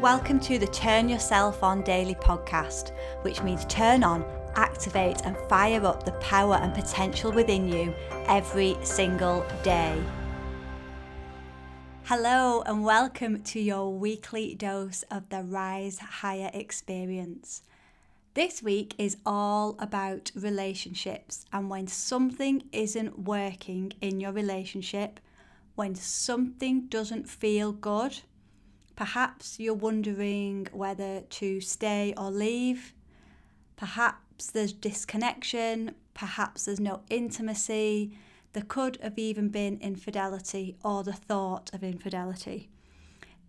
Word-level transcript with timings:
Welcome 0.00 0.40
to 0.40 0.58
the 0.58 0.66
Turn 0.66 1.08
Yourself 1.08 1.62
On 1.62 1.80
Daily 1.80 2.16
podcast, 2.16 2.90
which 3.22 3.42
means 3.42 3.64
turn 3.66 4.02
on, 4.02 4.24
activate, 4.56 5.22
and 5.24 5.36
fire 5.48 5.86
up 5.86 6.04
the 6.04 6.12
power 6.12 6.56
and 6.56 6.74
potential 6.74 7.30
within 7.30 7.68
you 7.68 7.94
every 8.26 8.76
single 8.82 9.46
day. 9.62 10.02
Hello, 12.02 12.62
and 12.66 12.84
welcome 12.84 13.42
to 13.44 13.60
your 13.60 13.94
weekly 13.94 14.56
dose 14.56 15.04
of 15.12 15.28
the 15.28 15.44
Rise 15.44 16.00
Higher 16.00 16.50
experience. 16.52 17.62
This 18.34 18.64
week 18.64 18.96
is 18.98 19.16
all 19.24 19.76
about 19.78 20.32
relationships 20.34 21.46
and 21.52 21.70
when 21.70 21.86
something 21.86 22.64
isn't 22.72 23.20
working 23.20 23.92
in 24.00 24.18
your 24.18 24.32
relationship, 24.32 25.20
when 25.76 25.94
something 25.94 26.88
doesn't 26.88 27.28
feel 27.28 27.70
good 27.70 28.18
Perhaps 28.96 29.58
you're 29.58 29.74
wondering 29.74 30.68
whether 30.72 31.22
to 31.22 31.60
stay 31.60 32.14
or 32.16 32.30
leave. 32.30 32.92
Perhaps 33.76 34.50
there's 34.50 34.72
disconnection. 34.72 35.94
Perhaps 36.14 36.64
there's 36.66 36.80
no 36.80 37.02
intimacy. 37.10 38.16
There 38.52 38.62
could 38.62 38.98
have 39.02 39.18
even 39.18 39.48
been 39.48 39.78
infidelity 39.80 40.76
or 40.84 41.02
the 41.02 41.12
thought 41.12 41.70
of 41.72 41.82
infidelity. 41.82 42.68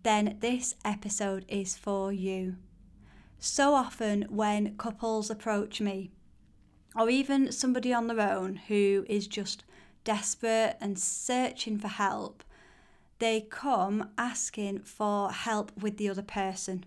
Then 0.02 0.36
this 0.40 0.74
episode 0.84 1.44
is 1.48 1.76
for 1.76 2.12
you. 2.12 2.56
So 3.38 3.74
often, 3.74 4.26
when 4.28 4.76
couples 4.76 5.30
approach 5.30 5.80
me, 5.80 6.10
or 6.96 7.10
even 7.10 7.52
somebody 7.52 7.92
on 7.92 8.06
their 8.06 8.20
own 8.20 8.56
who 8.68 9.04
is 9.08 9.26
just 9.26 9.62
desperate 10.02 10.76
and 10.80 10.98
searching 10.98 11.78
for 11.78 11.88
help, 11.88 12.42
they 13.18 13.40
come 13.40 14.10
asking 14.18 14.80
for 14.80 15.30
help 15.30 15.72
with 15.80 15.96
the 15.96 16.08
other 16.08 16.22
person, 16.22 16.84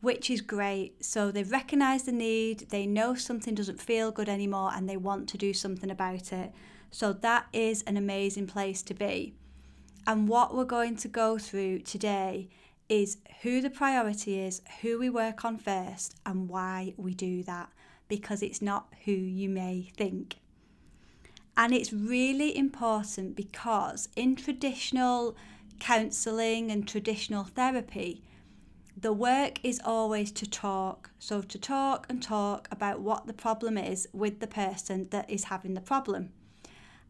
which 0.00 0.30
is 0.30 0.40
great. 0.40 1.04
So 1.04 1.30
they 1.30 1.42
recognize 1.42 2.02
the 2.02 2.12
need, 2.12 2.70
they 2.70 2.86
know 2.86 3.14
something 3.14 3.54
doesn't 3.54 3.80
feel 3.80 4.10
good 4.10 4.28
anymore, 4.28 4.72
and 4.74 4.88
they 4.88 4.96
want 4.96 5.28
to 5.28 5.38
do 5.38 5.52
something 5.52 5.90
about 5.90 6.32
it. 6.32 6.52
So 6.90 7.12
that 7.12 7.46
is 7.52 7.82
an 7.82 7.96
amazing 7.96 8.48
place 8.48 8.82
to 8.82 8.94
be. 8.94 9.34
And 10.06 10.28
what 10.28 10.54
we're 10.54 10.64
going 10.64 10.96
to 10.96 11.08
go 11.08 11.38
through 11.38 11.80
today 11.80 12.48
is 12.88 13.18
who 13.42 13.60
the 13.60 13.70
priority 13.70 14.40
is, 14.40 14.62
who 14.82 14.98
we 14.98 15.08
work 15.08 15.44
on 15.44 15.56
first, 15.56 16.16
and 16.26 16.48
why 16.48 16.94
we 16.96 17.14
do 17.14 17.44
that, 17.44 17.70
because 18.08 18.42
it's 18.42 18.60
not 18.60 18.92
who 19.04 19.12
you 19.12 19.48
may 19.48 19.88
think. 19.96 20.40
And 21.60 21.74
it's 21.74 21.92
really 21.92 22.56
important 22.56 23.36
because 23.36 24.08
in 24.16 24.34
traditional 24.34 25.36
counselling 25.78 26.70
and 26.70 26.88
traditional 26.88 27.44
therapy, 27.44 28.22
the 28.96 29.12
work 29.12 29.62
is 29.62 29.78
always 29.84 30.32
to 30.32 30.48
talk. 30.48 31.10
So, 31.18 31.42
to 31.42 31.58
talk 31.58 32.06
and 32.08 32.22
talk 32.22 32.66
about 32.70 33.00
what 33.00 33.26
the 33.26 33.34
problem 33.34 33.76
is 33.76 34.08
with 34.14 34.40
the 34.40 34.46
person 34.46 35.08
that 35.10 35.28
is 35.28 35.44
having 35.44 35.74
the 35.74 35.82
problem. 35.82 36.30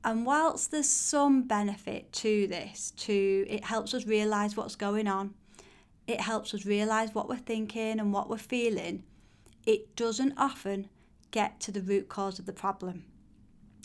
And 0.02 0.26
whilst 0.26 0.72
there's 0.72 0.88
some 0.88 1.44
benefit 1.44 2.12
to 2.14 2.48
this, 2.48 2.90
to 3.06 3.46
it 3.48 3.66
helps 3.66 3.94
us 3.94 4.04
realize 4.04 4.56
what's 4.56 4.74
going 4.74 5.06
on, 5.06 5.34
it 6.08 6.20
helps 6.20 6.54
us 6.54 6.66
realize 6.66 7.14
what 7.14 7.28
we're 7.28 7.36
thinking 7.36 8.00
and 8.00 8.12
what 8.12 8.28
we're 8.28 8.36
feeling, 8.36 9.04
it 9.64 9.94
doesn't 9.94 10.34
often 10.36 10.88
get 11.30 11.60
to 11.60 11.70
the 11.70 11.82
root 11.82 12.08
cause 12.08 12.40
of 12.40 12.46
the 12.46 12.52
problem. 12.52 13.04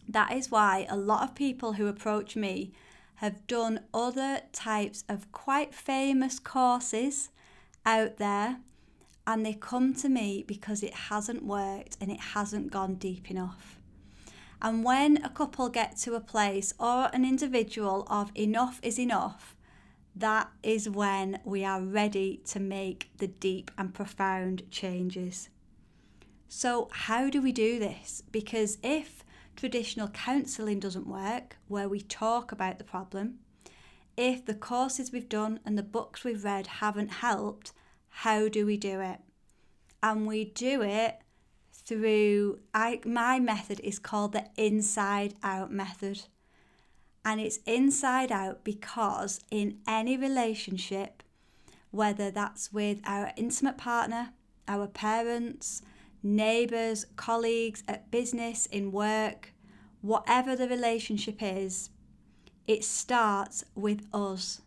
That 0.08 0.32
is 0.32 0.52
why 0.52 0.86
a 0.90 0.98
lot 0.98 1.24
of 1.24 1.36
people 1.36 1.74
who 1.74 1.88
approach 1.88 2.36
me 2.36 2.72
have 3.16 3.48
done 3.48 3.82
other 3.94 4.42
types 4.52 5.04
of 5.08 5.32
quite 5.32 5.74
famous 5.74 6.40
courses 6.40 7.30
out 7.86 8.18
there 8.18 8.58
and 9.28 9.46
they 9.46 9.54
come 9.54 9.94
to 9.96 10.10
me 10.10 10.44
because 10.46 10.84
it 10.84 10.94
hasn't 10.94 11.44
worked 11.44 11.98
and 12.00 12.12
it 12.12 12.20
hasn't 12.20 12.72
gone 12.72 12.96
deep 12.96 13.32
enough. 13.32 13.80
And 14.62 14.84
when 14.84 15.24
a 15.24 15.30
couple 15.30 15.70
get 15.70 15.98
to 15.98 16.16
a 16.16 16.20
place 16.20 16.74
or 16.80 17.10
an 17.14 17.26
individual 17.26 18.06
of 18.10 18.32
enough 18.36 18.80
is 18.84 19.00
enough, 19.00 19.56
that 20.16 20.50
is 20.64 20.90
when 20.90 21.40
we 21.44 21.66
are 21.66 21.82
ready 21.82 22.42
to 22.46 22.60
make 22.60 23.10
the 23.18 23.28
deep 23.28 23.70
and 23.78 23.94
profound 23.94 24.64
changes. 24.72 25.50
So, 26.48 26.88
how 26.92 27.30
do 27.30 27.42
we 27.42 27.52
do 27.52 27.80
this? 27.80 28.24
Because 28.32 28.78
if 28.82 29.25
traditional 29.56 30.10
counselling 30.10 30.80
doesn't 30.80 31.08
work, 31.08 31.58
where 31.68 31.90
we 31.90 32.02
talk 32.02 32.52
about 32.52 32.78
the 32.78 32.84
problem, 32.84 33.40
if 34.18 34.46
the 34.46 34.54
courses 34.54 35.12
we've 35.12 35.30
done 35.30 35.60
and 35.66 35.78
the 35.78 35.84
books 35.84 36.24
we've 36.24 36.44
read 36.44 36.68
haven't 36.68 37.12
helped, 37.12 37.74
how 38.10 38.48
do 38.48 38.66
we 38.66 38.78
do 38.78 39.02
it? 39.02 39.20
And 40.02 40.26
we 40.26 40.46
do 40.46 40.82
it 40.82 41.20
through 41.74 42.60
I, 42.74 43.02
my 43.06 43.40
method 43.40 43.80
is 43.82 44.00
called 44.00 44.34
the 44.34 44.48
inside 44.56 45.34
out 45.44 45.72
method. 45.72 46.24
And 47.24 47.42
it's 47.42 47.58
inside 47.66 48.32
out 48.32 48.64
because 48.64 49.42
in 49.52 49.80
any 49.88 50.16
relationship, 50.16 51.24
whether 51.92 52.30
that's 52.32 52.72
with 52.72 53.00
our 53.06 53.32
intimate 53.36 53.78
partner, 53.78 54.30
our 54.68 54.88
parents, 54.88 55.82
neighbours, 56.26 57.06
colleagues, 57.16 57.84
at 57.88 58.10
business, 58.10 58.66
in 58.66 58.92
work, 58.92 59.54
whatever 60.02 60.56
the 60.56 60.68
relationship 60.68 61.38
is, 61.40 61.92
it 62.68 62.84
starts 62.84 63.64
with 63.76 64.08
us. 64.12 64.62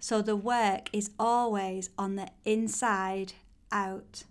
So 0.00 0.22
the 0.22 0.34
work 0.36 0.88
is 0.92 1.10
always 1.18 1.90
on 1.98 2.16
the 2.16 2.30
inside 2.44 3.34
out. 3.70 4.24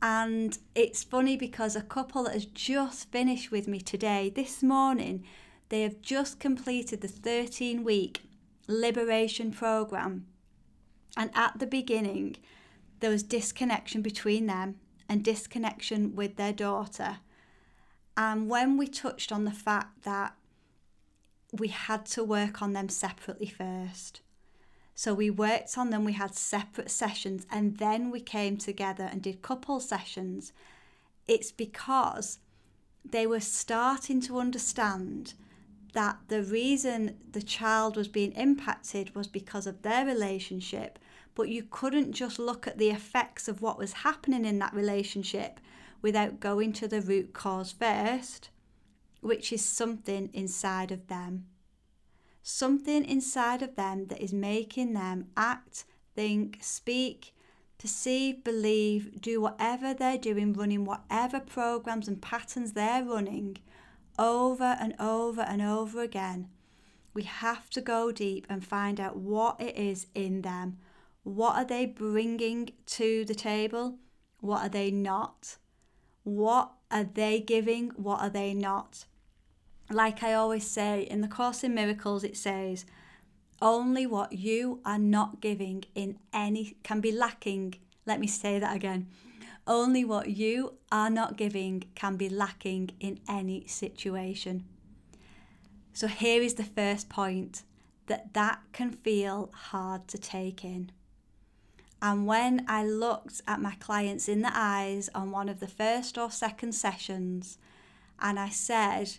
And 0.00 0.58
it's 0.74 1.04
funny 1.04 1.36
because 1.36 1.76
a 1.76 1.82
couple 1.82 2.24
that 2.24 2.32
has 2.32 2.46
just 2.46 3.12
finished 3.12 3.50
with 3.50 3.68
me 3.68 3.78
today, 3.78 4.32
this 4.34 4.62
morning, 4.62 5.24
they 5.68 5.82
have 5.82 6.00
just 6.00 6.40
completed 6.40 7.02
the 7.02 7.08
13 7.08 7.84
week 7.84 8.22
liberation 8.66 9.52
program. 9.52 10.26
And 11.16 11.30
at 11.34 11.58
the 11.58 11.66
beginning, 11.66 12.36
there 13.00 13.10
was 13.10 13.22
disconnection 13.22 14.00
between 14.00 14.46
them 14.46 14.76
and 15.12 15.22
disconnection 15.22 16.16
with 16.16 16.36
their 16.36 16.54
daughter. 16.54 17.18
And 18.16 18.48
when 18.48 18.78
we 18.78 18.86
touched 18.86 19.30
on 19.30 19.44
the 19.44 19.50
fact 19.50 20.04
that 20.04 20.34
we 21.52 21.68
had 21.68 22.06
to 22.06 22.24
work 22.24 22.62
on 22.62 22.72
them 22.72 22.88
separately 22.88 23.46
first. 23.46 24.22
So 24.94 25.12
we 25.12 25.28
worked 25.28 25.76
on 25.76 25.90
them, 25.90 26.04
we 26.04 26.14
had 26.14 26.34
separate 26.34 26.90
sessions, 26.90 27.46
and 27.50 27.76
then 27.76 28.10
we 28.10 28.20
came 28.20 28.56
together 28.56 29.04
and 29.04 29.20
did 29.20 29.42
couple 29.42 29.80
sessions. 29.80 30.54
It's 31.28 31.52
because 31.52 32.38
they 33.04 33.26
were 33.26 33.40
starting 33.40 34.22
to 34.22 34.38
understand 34.38 35.34
that 35.92 36.16
the 36.28 36.42
reason 36.42 37.18
the 37.32 37.42
child 37.42 37.98
was 37.98 38.08
being 38.08 38.32
impacted 38.32 39.14
was 39.14 39.26
because 39.26 39.66
of 39.66 39.82
their 39.82 40.06
relationship 40.06 40.98
but 41.34 41.48
you 41.48 41.62
couldn't 41.70 42.12
just 42.12 42.38
look 42.38 42.66
at 42.66 42.78
the 42.78 42.90
effects 42.90 43.48
of 43.48 43.62
what 43.62 43.78
was 43.78 43.92
happening 43.92 44.44
in 44.44 44.58
that 44.58 44.74
relationship 44.74 45.60
without 46.02 46.40
going 46.40 46.72
to 46.74 46.88
the 46.88 47.00
root 47.00 47.32
cause 47.32 47.72
first, 47.72 48.50
which 49.20 49.52
is 49.52 49.64
something 49.64 50.28
inside 50.32 50.90
of 50.90 51.06
them. 51.06 51.46
Something 52.42 53.04
inside 53.04 53.62
of 53.62 53.76
them 53.76 54.06
that 54.08 54.20
is 54.20 54.32
making 54.32 54.94
them 54.94 55.28
act, 55.36 55.84
think, 56.14 56.58
speak, 56.60 57.34
perceive, 57.78 58.44
believe, 58.44 59.20
do 59.20 59.40
whatever 59.40 59.94
they're 59.94 60.18
doing, 60.18 60.52
running 60.52 60.84
whatever 60.84 61.40
programs 61.40 62.08
and 62.08 62.20
patterns 62.20 62.72
they're 62.72 63.04
running 63.04 63.58
over 64.18 64.76
and 64.80 64.94
over 64.98 65.40
and 65.40 65.62
over 65.62 66.02
again. 66.02 66.48
We 67.14 67.22
have 67.22 67.70
to 67.70 67.80
go 67.80 68.10
deep 68.10 68.46
and 68.48 68.64
find 68.64 68.98
out 68.98 69.16
what 69.16 69.60
it 69.60 69.76
is 69.76 70.06
in 70.14 70.42
them 70.42 70.78
what 71.22 71.56
are 71.56 71.64
they 71.64 71.86
bringing 71.86 72.70
to 72.86 73.24
the 73.24 73.34
table? 73.34 73.98
What 74.40 74.62
are 74.62 74.68
they 74.68 74.90
not? 74.90 75.56
What 76.24 76.72
are 76.90 77.04
they 77.04 77.40
giving? 77.40 77.90
What 77.90 78.20
are 78.20 78.30
they 78.30 78.54
not? 78.54 79.04
Like 79.90 80.22
I 80.22 80.34
always 80.34 80.66
say, 80.66 81.02
in 81.02 81.20
the 81.20 81.28
Course 81.28 81.62
in 81.62 81.74
Miracles, 81.74 82.24
it 82.24 82.36
says, 82.36 82.84
only 83.60 84.06
what 84.06 84.32
you 84.32 84.80
are 84.84 84.98
not 84.98 85.40
giving 85.40 85.84
in 85.94 86.18
any 86.32 86.76
can 86.82 87.00
be 87.00 87.12
lacking. 87.12 87.76
Let 88.06 88.18
me 88.18 88.26
say 88.26 88.58
that 88.58 88.74
again. 88.74 89.08
Only 89.66 90.04
what 90.04 90.28
you 90.28 90.74
are 90.90 91.10
not 91.10 91.36
giving 91.36 91.84
can 91.94 92.16
be 92.16 92.28
lacking 92.28 92.90
in 92.98 93.20
any 93.28 93.64
situation. 93.68 94.64
So 95.92 96.08
here 96.08 96.42
is 96.42 96.54
the 96.54 96.64
first 96.64 97.08
point 97.08 97.62
that 98.06 98.34
that 98.34 98.60
can 98.72 98.90
feel 98.90 99.50
hard 99.54 100.08
to 100.08 100.18
take 100.18 100.64
in. 100.64 100.90
And 102.02 102.26
when 102.26 102.64
I 102.68 102.84
looked 102.84 103.40
at 103.46 103.62
my 103.62 103.76
clients 103.76 104.28
in 104.28 104.42
the 104.42 104.50
eyes 104.52 105.08
on 105.14 105.30
one 105.30 105.48
of 105.48 105.60
the 105.60 105.68
first 105.68 106.18
or 106.18 106.32
second 106.32 106.72
sessions, 106.72 107.58
and 108.20 108.40
I 108.40 108.48
said, 108.48 109.12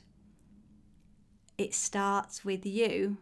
It 1.57 1.73
starts 1.73 2.43
with 2.43 2.65
you, 2.65 3.17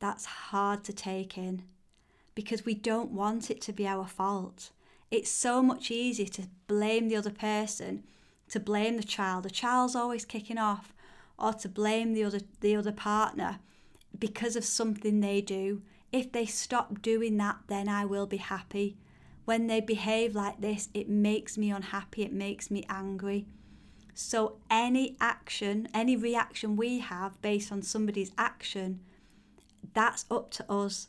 that's 0.00 0.24
hard 0.24 0.84
to 0.84 0.92
take 0.94 1.36
in 1.36 1.64
because 2.34 2.64
we 2.64 2.74
don't 2.74 3.10
want 3.10 3.50
it 3.50 3.60
to 3.62 3.72
be 3.72 3.86
our 3.86 4.06
fault. 4.06 4.70
It's 5.10 5.30
so 5.30 5.62
much 5.62 5.90
easier 5.90 6.26
to 6.26 6.48
blame 6.66 7.08
the 7.08 7.16
other 7.16 7.30
person, 7.30 8.04
to 8.48 8.58
blame 8.58 8.96
the 8.96 9.04
child. 9.04 9.44
The 9.44 9.50
child's 9.50 9.94
always 9.94 10.24
kicking 10.24 10.58
off, 10.58 10.92
or 11.38 11.52
to 11.52 11.68
blame 11.68 12.14
the 12.14 12.24
other 12.24 12.40
the 12.60 12.74
other 12.74 12.92
partner 12.92 13.60
because 14.18 14.56
of 14.56 14.64
something 14.64 15.20
they 15.20 15.40
do. 15.40 15.82
If 16.14 16.30
they 16.30 16.46
stop 16.46 17.02
doing 17.02 17.38
that, 17.38 17.56
then 17.66 17.88
I 17.88 18.04
will 18.04 18.26
be 18.26 18.36
happy. 18.36 18.96
When 19.46 19.66
they 19.66 19.80
behave 19.80 20.36
like 20.36 20.60
this, 20.60 20.88
it 20.94 21.08
makes 21.08 21.58
me 21.58 21.72
unhappy, 21.72 22.22
it 22.22 22.32
makes 22.32 22.70
me 22.70 22.86
angry. 22.88 23.48
So, 24.14 24.58
any 24.70 25.16
action, 25.20 25.88
any 25.92 26.14
reaction 26.14 26.76
we 26.76 27.00
have 27.00 27.42
based 27.42 27.72
on 27.72 27.82
somebody's 27.82 28.30
action, 28.38 29.00
that's 29.92 30.24
up 30.30 30.52
to 30.52 30.72
us. 30.72 31.08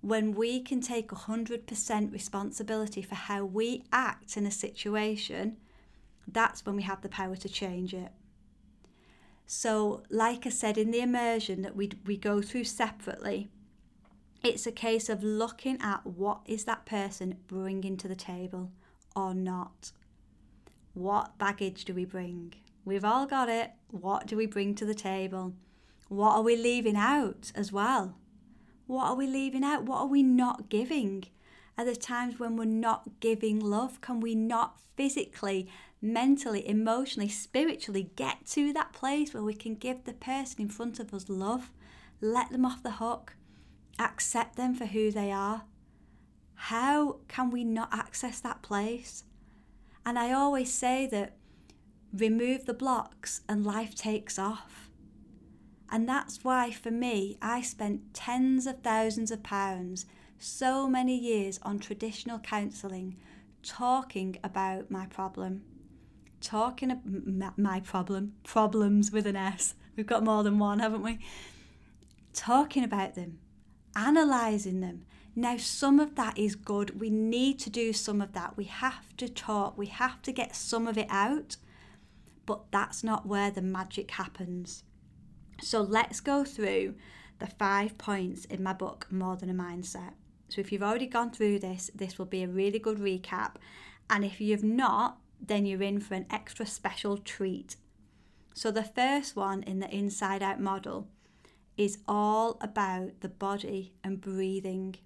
When 0.00 0.34
we 0.34 0.60
can 0.62 0.80
take 0.80 1.10
100% 1.10 2.12
responsibility 2.12 3.02
for 3.02 3.14
how 3.14 3.44
we 3.44 3.84
act 3.92 4.36
in 4.36 4.46
a 4.46 4.50
situation, 4.50 5.58
that's 6.26 6.66
when 6.66 6.74
we 6.74 6.82
have 6.82 7.02
the 7.02 7.08
power 7.08 7.36
to 7.36 7.48
change 7.48 7.94
it. 7.94 8.10
So, 9.46 10.02
like 10.10 10.44
I 10.44 10.50
said 10.50 10.76
in 10.76 10.90
the 10.90 11.02
immersion 11.02 11.62
that 11.62 11.76
we, 11.76 11.92
we 12.04 12.16
go 12.16 12.42
through 12.42 12.64
separately, 12.64 13.48
it's 14.44 14.66
a 14.66 14.72
case 14.72 15.08
of 15.08 15.24
looking 15.24 15.80
at 15.80 16.06
what 16.06 16.42
is 16.44 16.64
that 16.64 16.84
person 16.84 17.38
bringing 17.48 17.96
to 17.96 18.06
the 18.06 18.14
table 18.14 18.70
or 19.16 19.32
not. 19.32 19.90
What 20.92 21.38
baggage 21.38 21.86
do 21.86 21.94
we 21.94 22.04
bring? 22.04 22.52
We've 22.84 23.04
all 23.04 23.26
got 23.26 23.48
it. 23.48 23.70
What 23.90 24.26
do 24.26 24.36
we 24.36 24.44
bring 24.44 24.74
to 24.74 24.84
the 24.84 24.94
table? 24.94 25.54
What 26.08 26.36
are 26.36 26.42
we 26.42 26.56
leaving 26.56 26.94
out 26.94 27.52
as 27.54 27.72
well? 27.72 28.16
What 28.86 29.06
are 29.06 29.16
we 29.16 29.26
leaving 29.26 29.64
out? 29.64 29.84
What 29.84 30.00
are 30.00 30.06
we 30.06 30.22
not 30.22 30.68
giving? 30.68 31.24
Are 31.78 31.84
there 31.86 31.94
times 31.94 32.38
when 32.38 32.54
we're 32.54 32.66
not 32.66 33.20
giving 33.20 33.58
love? 33.58 34.02
Can 34.02 34.20
we 34.20 34.34
not 34.34 34.78
physically, 34.94 35.68
mentally, 36.02 36.68
emotionally, 36.68 37.30
spiritually 37.30 38.10
get 38.14 38.44
to 38.48 38.74
that 38.74 38.92
place 38.92 39.32
where 39.32 39.42
we 39.42 39.54
can 39.54 39.74
give 39.74 40.04
the 40.04 40.12
person 40.12 40.60
in 40.60 40.68
front 40.68 41.00
of 41.00 41.14
us 41.14 41.30
love? 41.30 41.72
Let 42.20 42.50
them 42.52 42.66
off 42.66 42.82
the 42.82 42.92
hook 42.92 43.36
accept 43.98 44.56
them 44.56 44.74
for 44.74 44.86
who 44.86 45.10
they 45.10 45.30
are. 45.30 45.64
How 46.54 47.18
can 47.28 47.50
we 47.50 47.64
not 47.64 47.88
access 47.92 48.40
that 48.40 48.62
place? 48.62 49.24
And 50.06 50.18
I 50.18 50.32
always 50.32 50.72
say 50.72 51.06
that 51.08 51.36
remove 52.12 52.66
the 52.66 52.74
blocks 52.74 53.40
and 53.48 53.66
life 53.66 53.94
takes 53.94 54.38
off. 54.38 54.90
And 55.90 56.08
that's 56.08 56.42
why, 56.42 56.70
for 56.70 56.90
me, 56.90 57.38
I 57.40 57.60
spent 57.60 58.14
tens 58.14 58.66
of 58.66 58.82
thousands 58.82 59.30
of 59.30 59.42
pounds, 59.42 60.06
so 60.38 60.88
many 60.88 61.16
years 61.16 61.58
on 61.62 61.78
traditional 61.78 62.38
counselling, 62.38 63.16
talking 63.62 64.36
about 64.42 64.90
my 64.90 65.06
problem. 65.06 65.62
Talking 66.40 66.90
about 66.90 67.58
my 67.58 67.80
problem, 67.80 68.34
problems 68.42 69.10
with 69.10 69.26
an 69.26 69.36
S. 69.36 69.74
We've 69.96 70.06
got 70.06 70.24
more 70.24 70.42
than 70.42 70.58
one, 70.58 70.80
haven't 70.80 71.02
we? 71.02 71.18
Talking 72.32 72.84
about 72.84 73.14
them, 73.14 73.38
analysing 73.96 74.80
them. 74.80 75.04
Now, 75.36 75.56
some 75.56 75.98
of 75.98 76.14
that 76.14 76.38
is 76.38 76.54
good. 76.54 77.00
We 77.00 77.10
need 77.10 77.58
to 77.60 77.70
do 77.70 77.92
some 77.92 78.20
of 78.20 78.32
that. 78.34 78.56
We 78.56 78.64
have 78.64 79.16
to 79.16 79.28
talk, 79.28 79.76
we 79.76 79.86
have 79.86 80.22
to 80.22 80.32
get 80.32 80.54
some 80.54 80.86
of 80.86 80.96
it 80.96 81.08
out, 81.10 81.56
but 82.46 82.70
that's 82.70 83.02
not 83.02 83.26
where 83.26 83.50
the 83.50 83.62
magic 83.62 84.12
happens. 84.12 84.84
So, 85.60 85.80
let's 85.80 86.20
go 86.20 86.44
through 86.44 86.94
the 87.40 87.46
five 87.48 87.98
points 87.98 88.44
in 88.44 88.62
my 88.62 88.72
book, 88.72 89.06
More 89.10 89.36
Than 89.36 89.50
a 89.50 89.54
Mindset. 89.54 90.12
So, 90.48 90.60
if 90.60 90.70
you've 90.70 90.82
already 90.82 91.06
gone 91.06 91.32
through 91.32 91.58
this, 91.58 91.90
this 91.94 92.16
will 92.16 92.26
be 92.26 92.44
a 92.44 92.48
really 92.48 92.78
good 92.78 92.98
recap. 92.98 93.56
And 94.08 94.24
if 94.24 94.40
you've 94.40 94.64
not, 94.64 95.18
then 95.40 95.66
you're 95.66 95.82
in 95.82 96.00
for 96.00 96.14
an 96.14 96.26
extra 96.30 96.66
special 96.66 97.16
treat. 97.18 97.76
So, 98.54 98.70
the 98.70 98.84
first 98.84 99.34
one 99.34 99.64
in 99.64 99.80
the 99.80 99.92
inside 99.92 100.42
out 100.42 100.60
model 100.60 101.08
is 101.76 101.98
all 102.06 102.56
about 102.60 103.20
the 103.20 103.28
body 103.28 103.92
and 104.02 104.20
breathing. 104.20 104.96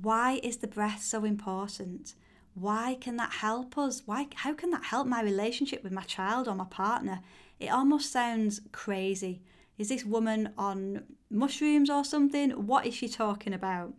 Why 0.00 0.40
is 0.42 0.58
the 0.58 0.68
breath 0.68 1.02
so 1.02 1.24
important? 1.24 2.14
Why 2.54 2.96
can 3.00 3.16
that 3.16 3.32
help 3.32 3.76
us? 3.78 4.02
Why 4.06 4.28
how 4.34 4.54
can 4.54 4.70
that 4.70 4.84
help 4.84 5.06
my 5.06 5.22
relationship 5.22 5.82
with 5.82 5.92
my 5.92 6.02
child 6.02 6.48
or 6.48 6.54
my 6.54 6.64
partner? 6.64 7.20
It 7.58 7.68
almost 7.68 8.10
sounds 8.10 8.60
crazy. 8.72 9.42
Is 9.78 9.88
this 9.88 10.04
woman 10.04 10.52
on 10.58 11.04
mushrooms 11.30 11.88
or 11.88 12.04
something? 12.04 12.50
What 12.50 12.86
is 12.86 12.94
she 12.94 13.08
talking 13.08 13.54
about? 13.54 13.94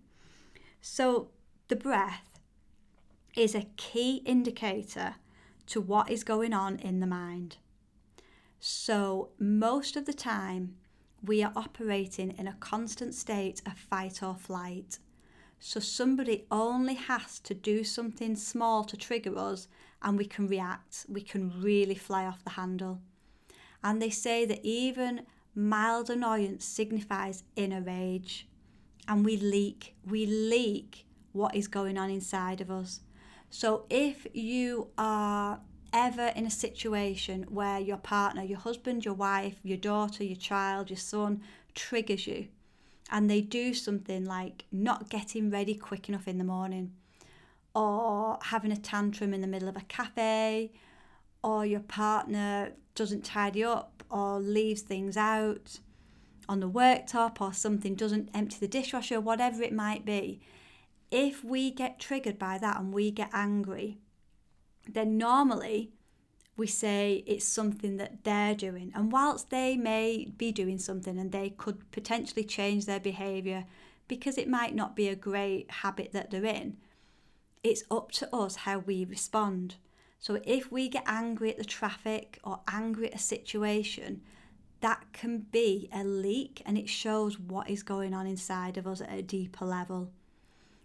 So, 0.81 1.29
the 1.67 1.75
breath 1.75 2.39
is 3.35 3.55
a 3.55 3.67
key 3.77 4.17
indicator 4.25 5.15
to 5.67 5.79
what 5.79 6.09
is 6.09 6.23
going 6.23 6.53
on 6.53 6.77
in 6.79 6.99
the 6.99 7.07
mind. 7.07 7.57
So, 8.59 9.29
most 9.39 9.95
of 9.95 10.05
the 10.05 10.13
time, 10.13 10.75
we 11.23 11.43
are 11.43 11.53
operating 11.55 12.31
in 12.31 12.47
a 12.47 12.55
constant 12.59 13.13
state 13.13 13.61
of 13.65 13.73
fight 13.73 14.23
or 14.23 14.35
flight. 14.35 14.99
So 15.59 15.79
somebody 15.79 16.45
only 16.49 16.95
has 16.95 17.39
to 17.41 17.53
do 17.53 17.83
something 17.83 18.35
small 18.35 18.83
to 18.85 18.97
trigger 18.97 19.37
us 19.37 19.67
and 20.01 20.17
we 20.17 20.25
can 20.25 20.47
react. 20.47 21.05
We 21.07 21.21
can 21.21 21.61
really 21.61 21.95
fly 21.95 22.25
off 22.25 22.43
the 22.43 22.51
handle. 22.51 23.01
And 23.83 24.01
they 24.01 24.09
say 24.09 24.45
that 24.45 24.65
even 24.65 25.21
mild 25.53 26.09
annoyance 26.09 26.65
signifies 26.65 27.43
inner 27.55 27.81
rage. 27.81 28.47
And 29.07 29.23
we 29.23 29.37
leak, 29.37 29.95
we 30.05 30.25
leak 30.25 31.05
what 31.33 31.55
is 31.55 31.67
going 31.67 31.97
on 31.97 32.09
inside 32.09 32.61
of 32.61 32.71
us. 32.71 33.01
So 33.49 33.85
if 33.89 34.25
you 34.33 34.87
are 34.97 35.59
ever 35.93 36.27
in 36.35 36.45
a 36.45 36.51
situation 36.51 37.43
where 37.49 37.79
your 37.79 37.97
partner, 37.97 38.43
your 38.43 38.59
husband, 38.59 39.05
your 39.05 39.13
wife, 39.13 39.59
your 39.63 39.77
daughter, 39.77 40.23
your 40.23 40.37
child, 40.37 40.89
your 40.89 40.97
son 40.97 41.41
triggers 41.73 42.27
you 42.27 42.47
and 43.11 43.29
they 43.29 43.41
do 43.41 43.73
something 43.73 44.25
like 44.25 44.63
not 44.71 45.09
getting 45.09 45.51
ready 45.51 45.75
quick 45.75 46.07
enough 46.07 46.27
in 46.27 46.37
the 46.37 46.43
morning 46.43 46.93
or 47.75 48.39
having 48.43 48.71
a 48.71 48.77
tantrum 48.77 49.33
in 49.33 49.41
the 49.41 49.47
middle 49.47 49.67
of 49.67 49.75
a 49.75 49.81
cafe 49.81 50.71
or 51.43 51.65
your 51.65 51.81
partner 51.81 52.71
doesn't 52.95 53.23
tidy 53.23 53.63
up 53.63 54.03
or 54.09 54.39
leaves 54.39 54.81
things 54.81 55.17
out 55.17 55.79
on 56.49 56.59
the 56.59 56.69
worktop 56.69 57.39
or 57.39 57.53
something 57.53 57.95
doesn't 57.95 58.29
empty 58.33 58.57
the 58.59 58.67
dishwasher 58.67 59.19
whatever 59.19 59.61
it 59.61 59.73
might 59.73 60.05
be 60.05 60.39
if 61.11 61.43
we 61.43 61.69
get 61.71 61.99
triggered 61.99 62.39
by 62.39 62.57
that 62.57 62.79
and 62.79 62.93
we 62.93 63.11
get 63.11 63.29
angry 63.33 63.97
then 64.87 65.17
normally 65.17 65.91
we 66.57 66.67
say 66.67 67.23
it's 67.25 67.47
something 67.47 67.97
that 67.97 68.23
they're 68.23 68.55
doing. 68.55 68.91
And 68.93 69.11
whilst 69.11 69.49
they 69.49 69.77
may 69.77 70.27
be 70.37 70.51
doing 70.51 70.77
something 70.77 71.17
and 71.17 71.31
they 71.31 71.49
could 71.49 71.91
potentially 71.91 72.43
change 72.43 72.85
their 72.85 72.99
behaviour 72.99 73.65
because 74.07 74.37
it 74.37 74.47
might 74.47 74.75
not 74.75 74.95
be 74.95 75.07
a 75.07 75.15
great 75.15 75.71
habit 75.71 76.11
that 76.13 76.31
they're 76.31 76.45
in, 76.45 76.77
it's 77.63 77.83
up 77.89 78.11
to 78.11 78.35
us 78.35 78.57
how 78.57 78.79
we 78.79 79.05
respond. 79.05 79.75
So 80.19 80.39
if 80.43 80.71
we 80.71 80.89
get 80.89 81.03
angry 81.07 81.49
at 81.49 81.57
the 81.57 81.65
traffic 81.65 82.39
or 82.43 82.59
angry 82.67 83.07
at 83.07 83.15
a 83.15 83.23
situation, 83.23 84.21
that 84.81 85.13
can 85.13 85.45
be 85.51 85.89
a 85.93 86.03
leak 86.03 86.61
and 86.65 86.77
it 86.77 86.89
shows 86.89 87.39
what 87.39 87.69
is 87.69 87.83
going 87.83 88.13
on 88.13 88.27
inside 88.27 88.77
of 88.77 88.87
us 88.87 89.01
at 89.01 89.13
a 89.13 89.21
deeper 89.21 89.65
level. 89.65 90.11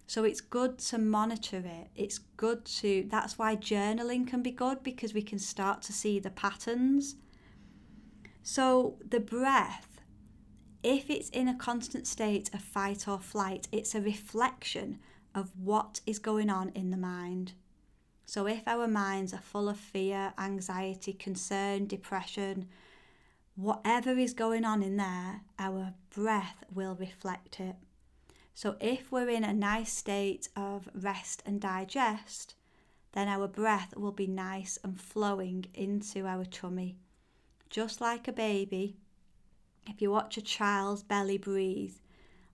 So 0.07 0.23
it's 0.23 0.39
good 0.39 0.79
to 0.79 0.97
monitor 0.97 1.57
it. 1.57 1.89
It's 1.93 2.17
good 2.17 2.63
to, 2.65 3.05
that's 3.09 3.37
why 3.37 3.57
journaling 3.57 4.25
can 4.25 4.41
be 4.41 4.51
good 4.51 4.81
because 4.81 5.13
we 5.13 5.21
can 5.21 5.37
start 5.37 5.81
to 5.83 5.93
see 5.93 6.17
the 6.17 6.29
patterns. 6.29 7.17
So 8.41 8.97
the 9.05 9.19
breath, 9.19 9.99
if 10.81 11.09
it's 11.09 11.29
in 11.29 11.49
a 11.49 11.57
constant 11.57 12.07
state 12.07 12.49
of 12.53 12.61
fight 12.61 13.05
or 13.05 13.19
flight, 13.19 13.67
it's 13.73 13.93
a 13.93 14.01
reflection 14.01 14.99
of 15.35 15.51
what 15.61 15.99
is 16.05 16.19
going 16.19 16.49
on 16.49 16.69
in 16.69 16.89
the 16.89 16.97
mind. 16.97 17.51
So 18.25 18.47
if 18.47 18.65
our 18.65 18.87
minds 18.87 19.33
are 19.33 19.41
full 19.41 19.67
of 19.67 19.77
fear, 19.77 20.33
anxiety, 20.37 21.11
concern, 21.11 21.85
depression, 21.85 22.69
whatever 23.55 24.11
is 24.11 24.33
going 24.33 24.63
on 24.63 24.83
in 24.83 24.95
there, 24.95 25.41
our 25.59 25.93
breath 26.15 26.63
will 26.73 26.95
reflect 26.95 27.59
it. 27.59 27.75
So, 28.57 28.75
if 28.81 29.11
we're 29.11 29.29
in 29.29 29.43
a 29.43 29.53
nice 29.53 29.93
state 29.93 30.49
of 30.55 30.89
rest 30.95 31.43
and 31.45 31.61
digest, 31.61 32.55
then 33.11 33.27
our 33.27 33.47
breath 33.47 33.95
will 33.95 34.11
be 34.11 34.25
nice 34.25 34.79
and 34.83 34.99
flowing 34.99 35.65
into 35.75 36.25
our 36.25 36.43
tummy. 36.43 36.97
Just 37.69 38.01
like 38.01 38.27
a 38.27 38.33
baby, 38.33 38.97
if 39.85 40.01
you 40.01 40.09
watch 40.09 40.37
a 40.37 40.41
child's 40.41 41.03
belly 41.03 41.37
breathe, 41.37 41.97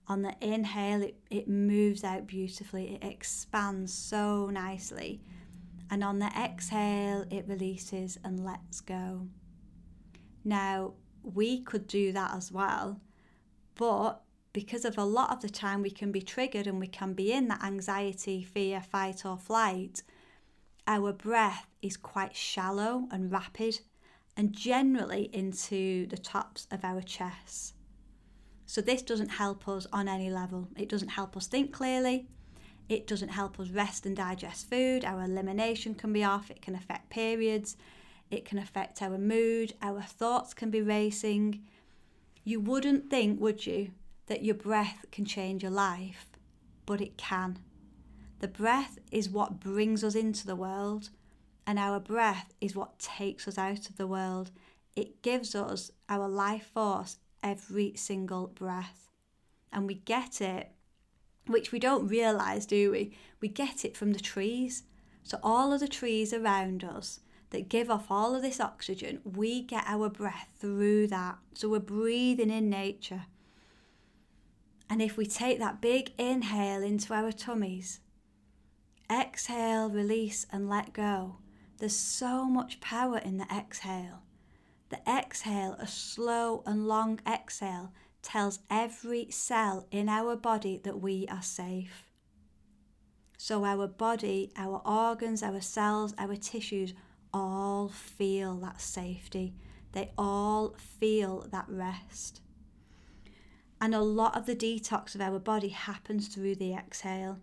on 0.06 0.20
the 0.20 0.34
inhale, 0.42 1.00
it, 1.00 1.16
it 1.30 1.48
moves 1.48 2.04
out 2.04 2.26
beautifully, 2.26 2.96
it 2.96 3.02
expands 3.02 3.94
so 3.94 4.50
nicely. 4.50 5.22
And 5.90 6.04
on 6.04 6.18
the 6.18 6.30
exhale, 6.38 7.24
it 7.30 7.48
releases 7.48 8.18
and 8.22 8.44
lets 8.44 8.82
go. 8.82 9.26
Now, 10.44 10.92
we 11.22 11.62
could 11.62 11.86
do 11.86 12.12
that 12.12 12.34
as 12.34 12.52
well, 12.52 13.00
but 13.74 14.23
because 14.54 14.84
of 14.84 14.96
a 14.96 15.04
lot 15.04 15.30
of 15.30 15.40
the 15.40 15.50
time 15.50 15.82
we 15.82 15.90
can 15.90 16.12
be 16.12 16.22
triggered 16.22 16.66
and 16.68 16.78
we 16.78 16.86
can 16.86 17.12
be 17.12 17.32
in 17.32 17.48
that 17.48 17.62
anxiety, 17.62 18.40
fear, 18.40 18.80
fight, 18.80 19.26
or 19.26 19.36
flight, 19.36 20.02
our 20.86 21.12
breath 21.12 21.66
is 21.82 21.96
quite 21.96 22.36
shallow 22.36 23.08
and 23.10 23.32
rapid 23.32 23.80
and 24.36 24.52
generally 24.52 25.28
into 25.32 26.06
the 26.06 26.16
tops 26.16 26.68
of 26.70 26.84
our 26.84 27.02
chests. 27.02 27.74
So, 28.64 28.80
this 28.80 29.02
doesn't 29.02 29.28
help 29.28 29.68
us 29.68 29.86
on 29.92 30.08
any 30.08 30.30
level. 30.30 30.68
It 30.76 30.88
doesn't 30.88 31.08
help 31.08 31.36
us 31.36 31.48
think 31.48 31.72
clearly. 31.72 32.28
It 32.88 33.06
doesn't 33.08 33.30
help 33.30 33.58
us 33.58 33.70
rest 33.70 34.06
and 34.06 34.16
digest 34.16 34.70
food. 34.70 35.04
Our 35.04 35.24
elimination 35.24 35.94
can 35.94 36.12
be 36.12 36.22
off. 36.22 36.50
It 36.50 36.62
can 36.62 36.76
affect 36.76 37.10
periods. 37.10 37.76
It 38.30 38.44
can 38.44 38.58
affect 38.58 39.02
our 39.02 39.18
mood. 39.18 39.74
Our 39.82 40.02
thoughts 40.02 40.54
can 40.54 40.70
be 40.70 40.80
racing. 40.80 41.62
You 42.44 42.60
wouldn't 42.60 43.10
think, 43.10 43.40
would 43.40 43.66
you, 43.66 43.90
that 44.26 44.42
your 44.42 44.54
breath 44.54 45.04
can 45.10 45.24
change 45.24 45.62
your 45.62 45.72
life, 45.72 46.26
but 46.86 47.00
it 47.00 47.16
can. 47.16 47.58
The 48.40 48.48
breath 48.48 48.98
is 49.10 49.28
what 49.28 49.60
brings 49.60 50.04
us 50.04 50.14
into 50.14 50.46
the 50.46 50.56
world, 50.56 51.10
and 51.66 51.78
our 51.78 51.98
breath 52.00 52.52
is 52.60 52.76
what 52.76 52.98
takes 52.98 53.48
us 53.48 53.58
out 53.58 53.88
of 53.88 53.96
the 53.96 54.06
world. 54.06 54.50
It 54.96 55.22
gives 55.22 55.54
us 55.54 55.90
our 56.08 56.28
life 56.28 56.70
force 56.72 57.18
every 57.42 57.94
single 57.96 58.48
breath. 58.48 59.10
And 59.72 59.86
we 59.86 59.94
get 59.94 60.40
it, 60.40 60.70
which 61.46 61.72
we 61.72 61.78
don't 61.78 62.08
realize, 62.08 62.66
do 62.66 62.90
we? 62.90 63.16
We 63.40 63.48
get 63.48 63.84
it 63.84 63.96
from 63.96 64.12
the 64.12 64.20
trees. 64.20 64.84
So, 65.22 65.38
all 65.42 65.72
of 65.72 65.80
the 65.80 65.88
trees 65.88 66.32
around 66.32 66.84
us 66.84 67.20
that 67.50 67.68
give 67.68 67.90
off 67.90 68.10
all 68.10 68.34
of 68.34 68.42
this 68.42 68.60
oxygen, 68.60 69.20
we 69.24 69.62
get 69.62 69.84
our 69.86 70.08
breath 70.08 70.48
through 70.58 71.08
that. 71.08 71.38
So, 71.54 71.68
we're 71.68 71.80
breathing 71.80 72.50
in 72.50 72.68
nature. 72.68 73.26
And 74.88 75.00
if 75.00 75.16
we 75.16 75.26
take 75.26 75.58
that 75.58 75.80
big 75.80 76.12
inhale 76.18 76.82
into 76.82 77.14
our 77.14 77.32
tummies, 77.32 78.00
exhale, 79.10 79.88
release, 79.90 80.46
and 80.52 80.68
let 80.68 80.92
go, 80.92 81.36
there's 81.78 81.96
so 81.96 82.44
much 82.44 82.80
power 82.80 83.18
in 83.18 83.38
the 83.38 83.46
exhale. 83.52 84.22
The 84.90 85.00
exhale, 85.08 85.74
a 85.78 85.86
slow 85.86 86.62
and 86.66 86.86
long 86.86 87.20
exhale, 87.26 87.92
tells 88.22 88.60
every 88.70 89.30
cell 89.30 89.86
in 89.90 90.08
our 90.08 90.36
body 90.36 90.80
that 90.84 91.00
we 91.00 91.26
are 91.28 91.42
safe. 91.42 92.04
So, 93.36 93.64
our 93.64 93.86
body, 93.86 94.52
our 94.56 94.80
organs, 94.86 95.42
our 95.42 95.60
cells, 95.60 96.14
our 96.16 96.36
tissues 96.36 96.94
all 97.32 97.88
feel 97.88 98.56
that 98.60 98.80
safety. 98.80 99.54
They 99.92 100.12
all 100.16 100.74
feel 100.78 101.46
that 101.50 101.66
rest. 101.68 102.40
And 103.84 103.94
a 103.94 104.00
lot 104.00 104.34
of 104.34 104.46
the 104.46 104.56
detox 104.56 105.14
of 105.14 105.20
our 105.20 105.38
body 105.38 105.68
happens 105.68 106.28
through 106.28 106.54
the 106.54 106.72
exhale. 106.72 107.40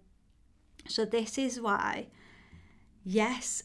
So, 0.87 1.05
this 1.05 1.37
is 1.37 1.61
why, 1.61 2.07
yes, 3.03 3.61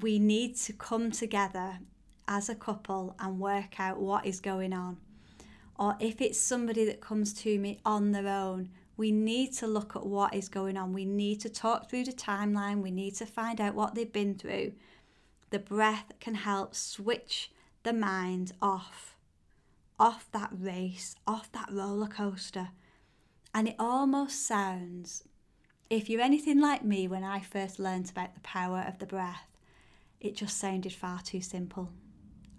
we 0.00 0.20
need 0.20 0.54
to 0.58 0.72
come 0.72 1.10
together 1.10 1.80
as 2.28 2.48
a 2.48 2.54
couple 2.54 3.16
and 3.18 3.40
work 3.40 3.80
out 3.80 3.98
what 3.98 4.26
is 4.26 4.38
going 4.38 4.72
on. 4.72 4.98
Or 5.74 5.96
if 5.98 6.20
it's 6.20 6.38
somebody 6.38 6.84
that 6.84 7.00
comes 7.00 7.34
to 7.42 7.58
me 7.58 7.80
on 7.84 8.12
their 8.12 8.28
own, 8.28 8.68
we 8.96 9.10
need 9.10 9.52
to 9.54 9.66
look 9.66 9.96
at 9.96 10.06
what 10.06 10.32
is 10.32 10.48
going 10.48 10.76
on. 10.76 10.92
We 10.92 11.06
need 11.06 11.40
to 11.40 11.48
talk 11.48 11.90
through 11.90 12.04
the 12.04 12.12
timeline. 12.12 12.80
We 12.80 12.92
need 12.92 13.16
to 13.16 13.26
find 13.26 13.60
out 13.60 13.74
what 13.74 13.96
they've 13.96 14.12
been 14.12 14.36
through. 14.36 14.74
The 15.50 15.58
breath 15.58 16.12
can 16.20 16.36
help 16.36 16.76
switch 16.76 17.50
the 17.82 17.92
mind 17.92 18.52
off, 18.62 19.09
off 20.00 20.30
that 20.32 20.50
race, 20.50 21.14
off 21.26 21.52
that 21.52 21.68
roller 21.70 22.08
coaster. 22.08 22.70
And 23.54 23.68
it 23.68 23.76
almost 23.78 24.46
sounds, 24.46 25.24
if 25.90 26.08
you're 26.08 26.22
anything 26.22 26.58
like 26.60 26.82
me 26.82 27.06
when 27.06 27.22
I 27.22 27.40
first 27.40 27.78
learned 27.78 28.10
about 28.10 28.34
the 28.34 28.40
power 28.40 28.82
of 28.88 28.98
the 28.98 29.06
breath, 29.06 29.46
it 30.18 30.34
just 30.34 30.58
sounded 30.58 30.92
far 30.92 31.20
too 31.20 31.42
simple. 31.42 31.90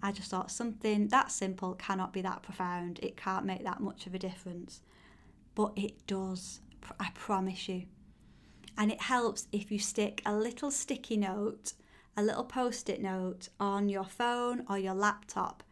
I 0.02 0.12
just 0.12 0.30
thought 0.30 0.50
something 0.50 1.08
that 1.08 1.32
simple 1.32 1.74
cannot 1.74 2.12
be 2.12 2.22
that 2.22 2.42
profound. 2.42 3.00
It 3.02 3.16
can't 3.16 3.44
make 3.44 3.64
that 3.64 3.80
much 3.80 4.06
of 4.06 4.14
a 4.14 4.18
difference. 4.18 4.80
But 5.54 5.72
it 5.76 6.06
does, 6.06 6.60
I 7.00 7.10
promise 7.14 7.68
you. 7.68 7.84
And 8.78 8.90
it 8.90 9.02
helps 9.02 9.48
if 9.52 9.70
you 9.70 9.78
stick 9.78 10.22
a 10.24 10.34
little 10.34 10.70
sticky 10.70 11.16
note, 11.16 11.74
a 12.16 12.22
little 12.22 12.44
post 12.44 12.88
it 12.88 13.02
note 13.02 13.48
on 13.58 13.88
your 13.88 14.04
phone 14.04 14.64
or 14.68 14.78
your 14.78 14.94
laptop, 14.94 15.62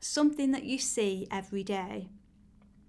something 0.00 0.52
that 0.52 0.64
you 0.64 0.78
see 0.78 1.26
every 1.30 1.64
day. 1.64 2.08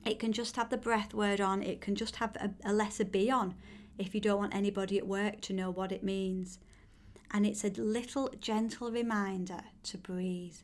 It 0.05 0.19
can 0.19 0.31
just 0.31 0.55
have 0.55 0.69
the 0.69 0.77
breath 0.77 1.13
word 1.13 1.41
on, 1.41 1.61
it 1.61 1.81
can 1.81 1.95
just 1.95 2.17
have 2.17 2.35
a, 2.37 2.51
a 2.63 2.73
letter 2.73 3.05
B 3.05 3.29
on 3.29 3.55
if 3.97 4.15
you 4.15 4.21
don't 4.21 4.39
want 4.39 4.55
anybody 4.55 4.97
at 4.97 5.07
work 5.07 5.41
to 5.41 5.53
know 5.53 5.69
what 5.69 5.91
it 5.91 6.03
means. 6.03 6.59
And 7.31 7.45
it's 7.45 7.63
a 7.63 7.69
little 7.69 8.33
gentle 8.39 8.91
reminder 8.91 9.61
to 9.83 9.97
breathe. 9.97 10.57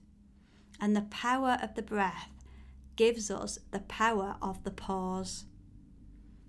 And 0.80 0.96
the 0.96 1.02
power 1.04 1.58
of 1.62 1.75
the 1.75 1.82
breath 1.82 2.30
gives 2.96 3.30
us 3.30 3.60
the 3.72 3.82
power 3.82 4.36
of 4.42 4.64
the 4.64 4.72
pause. 4.72 5.46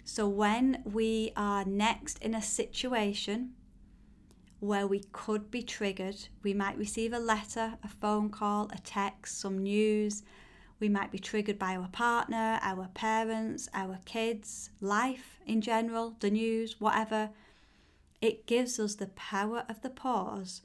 So 0.04 0.28
when 0.28 0.82
we 0.84 1.32
are 1.36 1.64
next 1.64 2.18
in 2.22 2.34
a 2.34 2.42
situation 2.42 3.54
where 4.60 4.86
we 4.86 5.00
could 5.12 5.50
be 5.50 5.62
triggered, 5.62 6.28
we 6.42 6.54
might 6.54 6.78
receive 6.78 7.12
a 7.12 7.18
letter, 7.18 7.78
a 7.82 7.88
phone 7.88 8.30
call, 8.30 8.70
a 8.72 8.78
text, 8.78 9.38
some 9.38 9.58
news. 9.58 10.22
We 10.80 10.88
might 10.88 11.10
be 11.10 11.18
triggered 11.18 11.58
by 11.58 11.76
our 11.76 11.88
partner, 11.88 12.58
our 12.62 12.88
parents, 12.94 13.68
our 13.72 13.98
kids, 14.04 14.70
life 14.80 15.38
in 15.46 15.60
general, 15.60 16.16
the 16.20 16.30
news, 16.30 16.80
whatever. 16.80 17.30
It 18.20 18.46
gives 18.46 18.78
us 18.78 18.94
the 18.94 19.08
power 19.08 19.64
of 19.68 19.82
the 19.82 19.90
pause 19.90 20.62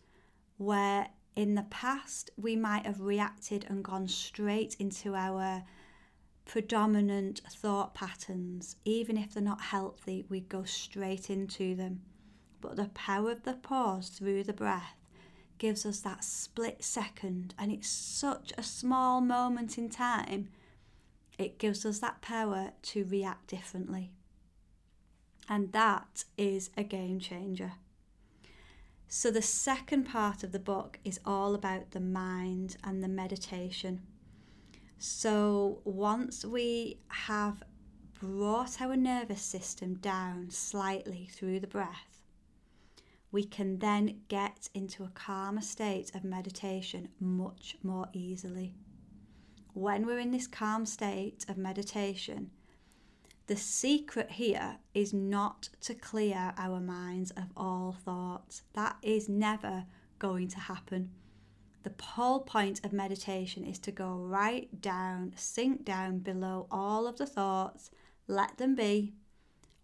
where 0.58 1.10
in 1.36 1.56
the 1.56 1.64
past, 1.64 2.30
we 2.38 2.56
might 2.56 2.86
have 2.86 3.00
reacted 3.00 3.66
and 3.70 3.84
gone 3.84 4.08
straight 4.08 4.76
into 4.80 5.16
our 5.16 5.64
predominant 6.46 7.42
thought 7.50 7.94
patterns. 7.94 8.76
Even 8.84 9.18
if 9.18 9.34
they're 9.34 9.42
not 9.42 9.62
healthy, 9.62 10.26
we 10.28 10.42
go 10.42 10.64
straight 10.64 11.30
into 11.30 11.76
them. 11.76 12.02
But 12.62 12.76
the 12.76 12.90
power 12.94 13.32
of 13.32 13.44
the 13.44 13.54
pause 13.54 14.10
through 14.10 14.44
the 14.44 14.54
breath 14.54 14.96
gives 15.58 15.86
us 15.86 16.00
that 16.02 16.24
split 16.24 16.84
second, 16.84 17.54
and 17.58 17.72
it's 17.72 17.90
such 17.90 18.54
a 18.58 18.64
small 18.64 19.22
moment 19.22 19.78
in 19.78 19.90
time. 19.90 20.50
It 21.38 21.58
gives 21.58 21.86
us 21.86 22.00
that 22.00 22.22
power 22.22 22.72
to 22.84 23.06
react 23.06 23.48
differently. 23.48 24.12
And 25.50 25.72
that 25.72 26.24
is 26.38 26.70
a 26.78 26.84
game 26.84 27.20
changer. 27.20 27.74
So, 29.08 29.30
the 29.30 29.42
second 29.42 30.06
part 30.06 30.44
of 30.44 30.52
the 30.52 30.60
book 30.60 30.98
is 31.04 31.20
all 31.26 31.54
about 31.54 31.92
the 31.92 32.00
mind 32.00 32.78
and 32.84 33.04
the 33.04 33.10
meditation. 33.10 34.02
So, 34.98 35.82
once 35.84 36.46
we 36.46 37.00
have 37.08 37.64
brought 38.14 38.82
our 38.82 38.96
nervous 38.96 39.42
system 39.42 39.96
down 39.96 40.50
slightly 40.52 41.28
through 41.32 41.60
the 41.60 41.68
breath, 41.68 42.11
we 43.32 43.44
can 43.44 43.80
then 43.80 44.22
get 44.28 44.70
into 44.74 45.04
a 45.04 45.10
calmer 45.10 45.62
state 45.62 46.14
of 46.14 46.24
meditation 46.24 47.10
much 47.20 47.78
more 47.82 48.08
easily. 48.14 48.76
When 49.74 50.06
we're 50.06 50.20
in 50.20 50.32
this 50.32 50.48
calm 50.48 50.86
state 50.86 51.46
of 51.48 51.58
meditation, 51.58 52.52
the 53.48 53.56
secret 53.56 54.32
here 54.32 54.78
is 54.94 55.14
not 55.14 55.70
to 55.82 55.94
clear 55.94 56.54
our 56.58 56.80
minds 56.80 57.32
of 57.32 57.46
all 57.56 57.96
thoughts. 58.04 58.64
That 58.74 58.98
is 59.02 59.30
never 59.30 59.86
going 60.20 60.50
to 60.50 60.60
happen. 60.60 61.12
The 61.84 61.94
whole 62.02 62.42
point 62.42 62.86
of 62.86 62.94
meditation 62.94 63.66
is 63.66 63.80
to 63.80 63.92
go 63.92 64.14
right 64.14 64.82
down, 64.82 65.34
sink 65.36 65.84
down 65.84 66.20
below 66.20 66.68
all 66.70 67.08
of 67.08 67.18
the 67.18 67.26
thoughts, 67.26 67.90
let 68.28 68.58
them 68.58 68.76
be. 68.76 69.14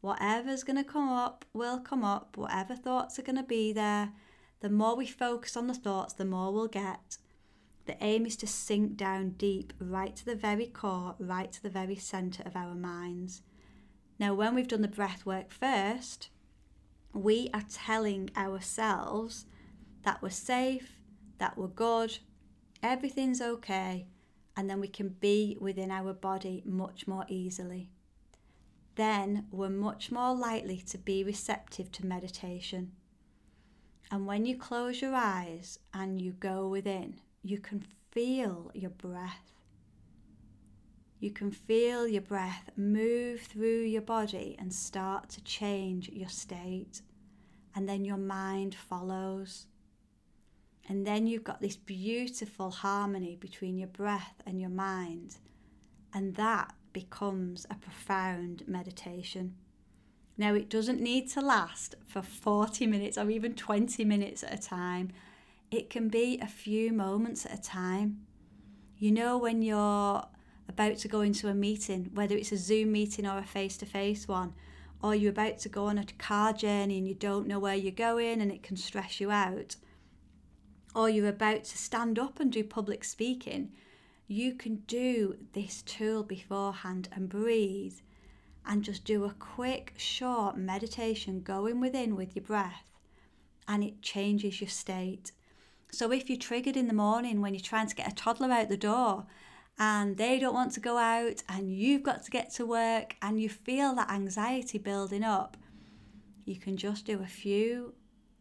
Whatever's 0.02 0.64
going 0.64 0.78
to 0.78 0.84
come 0.84 1.10
up 1.10 1.46
will 1.54 1.80
come 1.80 2.04
up, 2.04 2.38
whatever 2.38 2.76
thoughts 2.76 3.18
are 3.18 3.24
going 3.24 3.38
to 3.38 3.44
be 3.44 3.74
there. 3.74 4.14
The 4.60 4.70
more 4.70 4.96
we 4.96 5.08
focus 5.08 5.58
on 5.58 5.68
the 5.68 5.74
thoughts, 5.74 6.14
the 6.14 6.26
more 6.26 6.54
we'll 6.54 6.68
get. 6.68 7.18
The 7.86 8.02
aim 8.04 8.26
is 8.26 8.36
to 8.38 8.48
sink 8.48 8.98
down 8.98 9.32
deep, 9.32 9.74
right 9.80 10.16
to 10.16 10.26
the 10.26 10.36
very 10.36 10.68
core, 10.68 11.16
right 11.20 11.52
to 11.52 11.64
the 11.64 11.70
very 11.70 11.96
centre 11.96 12.44
of 12.46 12.56
our 12.56 12.76
minds. 12.76 13.42
Now, 14.20 14.34
when 14.34 14.56
we've 14.56 14.68
done 14.68 14.82
the 14.82 14.88
breath 14.88 15.26
work 15.26 15.52
first, 15.52 16.30
we 17.14 17.50
are 17.54 17.64
telling 17.72 18.30
ourselves 18.36 19.46
that 20.04 20.22
we're 20.22 20.30
safe, 20.30 21.00
that 21.38 21.58
we're 21.58 21.68
good, 21.68 22.20
everything's 22.84 23.42
okay, 23.42 24.08
and 24.56 24.70
then 24.70 24.80
we 24.80 24.88
can 24.88 25.10
be 25.10 25.58
within 25.60 25.92
our 25.92 26.14
body 26.14 26.64
much 26.66 27.08
more 27.08 27.26
easily. 27.30 27.92
Then 28.98 29.48
we're 29.52 29.70
much 29.70 30.12
more 30.12 30.36
likely 30.36 30.78
to 30.90 30.98
be 30.98 31.24
receptive 31.24 31.92
to 31.94 32.06
meditation. 32.06 32.92
And 34.12 34.28
when 34.28 34.46
you 34.46 34.58
close 34.58 35.02
your 35.02 35.16
eyes 35.16 35.80
and 35.94 36.22
you 36.22 36.34
go 36.34 36.68
within, 36.68 37.22
you 37.44 37.60
can 37.60 37.86
feel 38.12 38.72
your 38.74 38.90
breath. 38.92 39.54
you 41.20 41.32
can 41.32 41.52
feel 41.52 42.08
your 42.08 42.22
breath 42.22 42.70
move 42.76 43.42
through 43.42 43.82
your 43.82 44.02
body 44.02 44.56
and 44.60 44.72
start 44.72 45.30
to 45.30 45.44
change 45.44 46.10
your 46.10 46.30
state. 46.30 47.02
And 47.76 47.88
then 47.90 48.06
your 48.06 48.18
mind 48.18 48.76
follows. 48.76 49.66
And 50.90 51.06
then 51.06 51.28
you've 51.28 51.44
got 51.44 51.60
this 51.62 51.76
beautiful 51.76 52.72
harmony 52.72 53.36
between 53.36 53.78
your 53.78 53.90
breath 53.90 54.36
and 54.46 54.62
your 54.62 54.70
mind. 54.70 55.38
And 56.14 56.36
that 56.36 56.74
becomes 56.98 57.64
a 57.70 57.76
profound 57.76 58.64
meditation. 58.68 59.54
Now, 60.36 60.56
it 60.56 60.68
doesn't 60.68 61.00
need 61.00 61.30
to 61.30 61.42
last 61.42 61.94
for 62.08 62.24
40 62.24 62.88
minutes 62.88 63.20
or 63.20 63.30
even 63.30 63.54
20 63.54 64.04
minutes 64.04 64.44
at 64.44 64.52
a 64.52 64.58
time. 64.58 65.12
It 65.70 65.92
can 65.92 66.10
be 66.10 66.40
a 66.42 66.48
few 66.48 66.92
moments 66.92 67.46
at 67.46 67.60
a 67.60 67.62
time. 67.62 68.26
You 68.98 69.12
know, 69.12 69.38
when 69.38 69.62
you're 69.62 70.26
about 70.68 70.98
to 70.98 71.08
go 71.08 71.22
into 71.22 71.50
a 71.50 71.54
meeting, 71.54 72.10
whether 72.16 72.36
it's 72.36 72.52
a 72.52 72.58
Zoom 72.58 72.94
meeting 72.94 73.28
or 73.28 73.38
a 73.38 73.44
face 73.44 73.78
to 73.78 73.86
face 73.86 74.28
one, 74.28 74.56
or 75.04 75.14
you're 75.14 75.30
about 75.30 75.60
to 75.60 75.70
go 75.70 75.86
on 75.86 76.00
a 76.00 76.06
car 76.18 76.52
journey 76.52 76.98
and 76.98 77.08
you 77.08 77.14
don't 77.14 77.46
know 77.46 77.60
where 77.60 77.76
you're 77.76 77.92
going 77.92 78.42
and 78.42 78.52
it 78.52 78.64
can 78.64 78.76
stress 78.76 79.22
you 79.22 79.30
out, 79.30 79.76
or 80.96 81.12
you're 81.12 81.30
about 81.30 81.64
to 81.66 81.78
stand 81.78 82.18
up 82.18 82.40
and 82.40 82.52
do 82.52 82.64
public 82.64 83.04
speaking, 83.04 83.72
you 84.28 84.54
can 84.54 84.76
do 84.88 85.38
this 85.54 85.82
tool 85.84 86.24
beforehand 86.24 87.08
and 87.14 87.30
breathe 87.30 87.96
and 88.66 88.84
just 88.84 89.06
do 89.06 89.24
a 89.24 89.34
quick, 89.40 89.94
short 89.96 90.58
meditation 90.58 91.42
going 91.42 91.80
within 91.80 92.16
with 92.16 92.36
your 92.36 92.44
breath, 92.44 92.92
and 93.68 93.84
it 93.84 94.02
changes 94.02 94.60
your 94.60 94.70
state. 94.70 95.32
So, 95.92 96.12
if 96.12 96.30
you're 96.30 96.38
triggered 96.38 96.76
in 96.76 96.88
the 96.88 96.94
morning 96.94 97.40
when 97.42 97.54
you're 97.54 97.62
trying 97.62 97.88
to 97.88 97.96
get 97.96 98.12
a 98.12 98.16
toddler 98.16 98.52
out 98.52 98.68
the 98.68 98.76
door 98.76 99.26
and 99.80 100.18
they 100.18 100.38
don't 100.38 100.54
want 100.54 100.74
to 100.74 100.82
go 100.82 100.98
out 100.98 101.44
and 101.48 101.72
you've 101.72 102.04
got 102.04 102.24
to 102.24 102.32
get 102.32 102.52
to 102.56 102.66
work 102.66 103.16
and 103.22 103.40
you 103.40 103.48
feel 103.48 103.96
that 103.96 104.12
anxiety 104.12 104.78
building 104.78 105.24
up, 105.24 105.56
you 106.44 106.58
can 106.58 106.76
just 106.76 107.06
do 107.06 107.22
a 107.22 107.28
few 107.28 107.94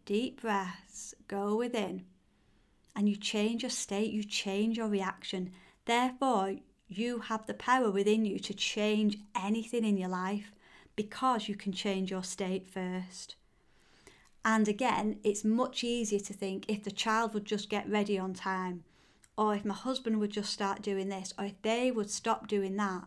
deep 0.04 0.40
breaths, 0.40 1.14
go 1.28 1.56
within, 1.56 2.04
and 2.96 3.08
you 3.08 3.14
change 3.14 3.62
your 3.62 3.70
state, 3.70 4.10
you 4.10 4.24
change 4.24 4.76
your 4.76 4.88
reaction. 4.88 5.52
Therefore, 5.86 6.56
you 6.88 7.20
have 7.20 7.46
the 7.46 7.54
power 7.54 7.90
within 7.90 8.24
you 8.24 8.38
to 8.38 8.54
change 8.54 9.18
anything 9.34 9.84
in 9.84 9.96
your 9.96 10.08
life 10.08 10.52
because 10.94 11.48
you 11.48 11.56
can 11.56 11.72
change 11.72 12.10
your 12.10 12.22
state 12.22 12.66
first. 12.66 13.36
And 14.44 14.68
again, 14.68 15.18
it's 15.24 15.44
much 15.44 15.82
easier 15.82 16.20
to 16.20 16.32
think 16.32 16.66
if 16.68 16.84
the 16.84 16.90
child 16.92 17.34
would 17.34 17.44
just 17.44 17.68
get 17.68 17.90
ready 17.90 18.18
on 18.18 18.34
time 18.34 18.84
or 19.36 19.54
if 19.54 19.64
my 19.64 19.74
husband 19.74 20.18
would 20.18 20.30
just 20.30 20.52
start 20.52 20.82
doing 20.82 21.08
this, 21.08 21.34
or 21.38 21.44
if 21.44 21.60
they 21.62 21.90
would 21.90 22.10
stop 22.10 22.48
doing 22.48 22.76
that. 22.76 23.04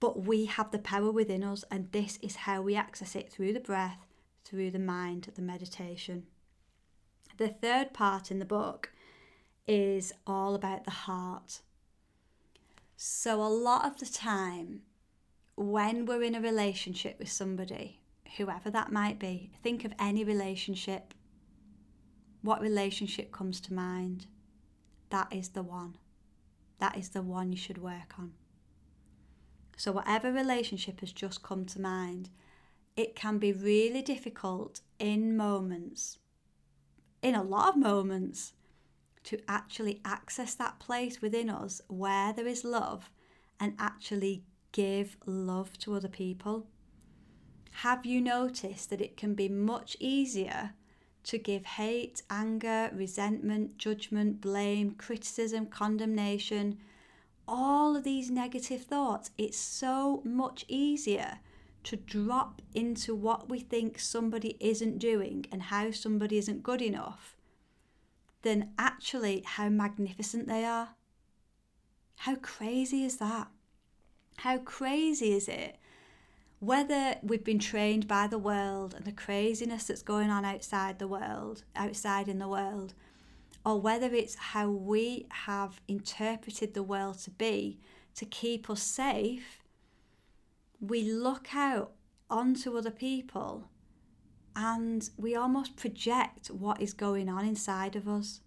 But 0.00 0.24
we 0.24 0.46
have 0.46 0.70
the 0.70 0.78
power 0.78 1.10
within 1.10 1.44
us, 1.44 1.64
and 1.70 1.90
this 1.92 2.18
is 2.20 2.36
how 2.36 2.62
we 2.62 2.74
access 2.74 3.14
it 3.14 3.30
through 3.30 3.52
the 3.52 3.60
breath, 3.60 4.06
through 4.44 4.72
the 4.72 4.78
mind, 4.78 5.30
the 5.34 5.42
meditation. 5.42 6.26
The 7.36 7.48
third 7.48 7.92
part 7.92 8.30
in 8.30 8.40
the 8.40 8.44
book 8.44 8.90
is 9.66 10.12
all 10.26 10.54
about 10.54 10.84
the 10.84 10.90
heart. 10.90 11.60
So, 12.96 13.42
a 13.42 13.48
lot 13.48 13.84
of 13.86 13.98
the 13.98 14.06
time, 14.06 14.82
when 15.56 16.06
we're 16.06 16.22
in 16.22 16.34
a 16.34 16.40
relationship 16.40 17.18
with 17.18 17.30
somebody, 17.30 18.00
whoever 18.36 18.70
that 18.70 18.92
might 18.92 19.18
be, 19.18 19.52
think 19.62 19.84
of 19.84 19.92
any 19.98 20.24
relationship. 20.24 21.14
What 22.42 22.60
relationship 22.60 23.32
comes 23.32 23.60
to 23.62 23.74
mind? 23.74 24.26
that 25.14 25.32
is 25.32 25.50
the 25.50 25.62
one. 25.62 25.96
That 26.80 26.98
is 26.98 27.10
the 27.10 27.22
one 27.22 27.52
you 27.52 27.56
should 27.56 27.78
work 27.78 28.18
on. 28.18 28.32
So, 29.76 29.92
whatever 29.92 30.32
relationship 30.32 30.98
has 31.00 31.12
just 31.12 31.40
come 31.40 31.64
to 31.66 31.80
mind, 31.80 32.30
it 32.96 33.14
can 33.14 33.38
be 33.38 33.52
really 33.52 34.02
difficult 34.02 34.80
in 34.98 35.36
moments, 35.36 36.18
in 37.22 37.36
a 37.36 37.44
lot 37.44 37.68
of 37.68 37.76
moments, 37.76 38.54
to 39.24 39.38
actually 39.48 40.00
access 40.04 40.54
that 40.54 40.78
place 40.78 41.20
within 41.20 41.50
us 41.50 41.80
where 41.88 42.32
there 42.32 42.46
is 42.46 42.64
love 42.64 43.10
and 43.58 43.74
actually 43.78 44.44
give 44.72 45.16
love 45.26 45.76
to 45.78 45.94
other 45.94 46.08
people. 46.08 46.66
Have 47.78 48.06
you 48.06 48.20
noticed 48.20 48.90
that 48.90 49.00
it 49.00 49.16
can 49.16 49.34
be 49.34 49.48
much 49.48 49.96
easier 49.98 50.74
to 51.24 51.38
give 51.38 51.64
hate, 51.64 52.22
anger, 52.28 52.90
resentment, 52.94 53.78
judgment, 53.78 54.40
blame, 54.40 54.92
criticism, 54.92 55.66
condemnation, 55.66 56.78
all 57.48 57.96
of 57.96 58.04
these 58.04 58.30
negative 58.30 58.82
thoughts, 58.82 59.30
it's 59.38 59.58
so 59.58 60.22
much 60.24 60.64
easier 60.68 61.38
to 61.84 61.96
drop 61.96 62.62
into 62.74 63.14
what 63.14 63.48
we 63.48 63.58
think 63.58 63.98
somebody 63.98 64.56
isn't 64.60 64.98
doing 64.98 65.46
and 65.52 65.62
how 65.62 65.90
somebody 65.90 66.38
isn't 66.38 66.62
good 66.62 66.80
enough 66.80 67.36
than 68.44 68.70
actually 68.78 69.42
how 69.44 69.68
magnificent 69.68 70.46
they 70.46 70.64
are. 70.64 70.90
How 72.18 72.36
crazy 72.36 73.04
is 73.04 73.16
that? 73.16 73.48
How 74.38 74.58
crazy 74.58 75.32
is 75.32 75.48
it 75.48 75.76
whether 76.60 77.16
we've 77.22 77.44
been 77.44 77.58
trained 77.58 78.08
by 78.08 78.26
the 78.26 78.38
world 78.38 78.94
and 78.94 79.04
the 79.04 79.12
craziness 79.12 79.84
that's 79.84 80.02
going 80.02 80.30
on 80.30 80.46
outside 80.46 80.98
the 80.98 81.08
world, 81.08 81.62
outside 81.76 82.26
in 82.26 82.38
the 82.38 82.48
world, 82.48 82.94
or 83.66 83.78
whether 83.78 84.14
it's 84.14 84.34
how 84.34 84.70
we 84.70 85.26
have 85.30 85.80
interpreted 85.88 86.72
the 86.72 86.82
world 86.82 87.18
to 87.18 87.30
be 87.30 87.78
to 88.14 88.24
keep 88.24 88.70
us 88.70 88.82
safe, 88.82 89.62
we 90.80 91.02
look 91.02 91.54
out 91.54 91.92
onto 92.30 92.78
other 92.78 92.90
people 92.90 93.68
and 94.56 95.08
we 95.16 95.34
almost 95.34 95.76
project 95.76 96.48
what 96.48 96.80
is 96.80 96.92
going 96.92 97.28
on 97.28 97.44
inside 97.44 97.96
of 97.96 98.08
us. 98.08 98.40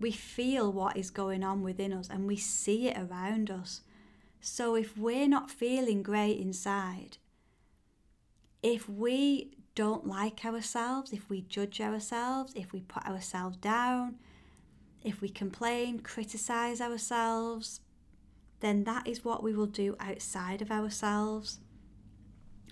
We 0.00 0.12
feel 0.12 0.72
what 0.72 0.96
is 0.96 1.10
going 1.10 1.42
on 1.42 1.62
within 1.62 1.92
us 1.92 2.08
and 2.08 2.26
we 2.26 2.36
see 2.36 2.88
it 2.88 2.98
around 2.98 3.50
us. 3.50 3.82
So 4.40 4.74
if 4.74 4.96
we're 4.96 5.28
not 5.28 5.50
feeling 5.50 6.02
great 6.02 6.38
inside, 6.38 7.18
if 8.62 8.88
we 8.88 9.56
don't 9.74 10.06
like 10.06 10.44
ourselves, 10.44 11.12
if 11.12 11.28
we 11.28 11.42
judge 11.42 11.80
ourselves, 11.80 12.52
if 12.54 12.72
we 12.72 12.80
put 12.80 13.06
ourselves 13.06 13.56
down, 13.56 14.16
if 15.02 15.20
we 15.20 15.28
complain, 15.28 16.00
criticize 16.00 16.80
ourselves, 16.80 17.80
then 18.60 18.84
that 18.84 19.06
is 19.06 19.24
what 19.24 19.42
we 19.42 19.54
will 19.54 19.66
do 19.66 19.96
outside 19.98 20.62
of 20.62 20.70
ourselves. 20.70 21.58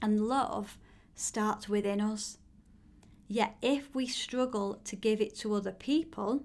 And 0.01 0.27
love 0.29 0.79
starts 1.15 1.69
within 1.69 2.01
us. 2.01 2.39
Yet 3.29 3.57
if 3.63 3.95
we 3.95 4.07
struggle 4.07 4.81
to 4.85 4.97
give 4.97 5.21
it 5.21 5.35
to 5.37 5.55
other 5.55 5.73
people, 5.73 6.45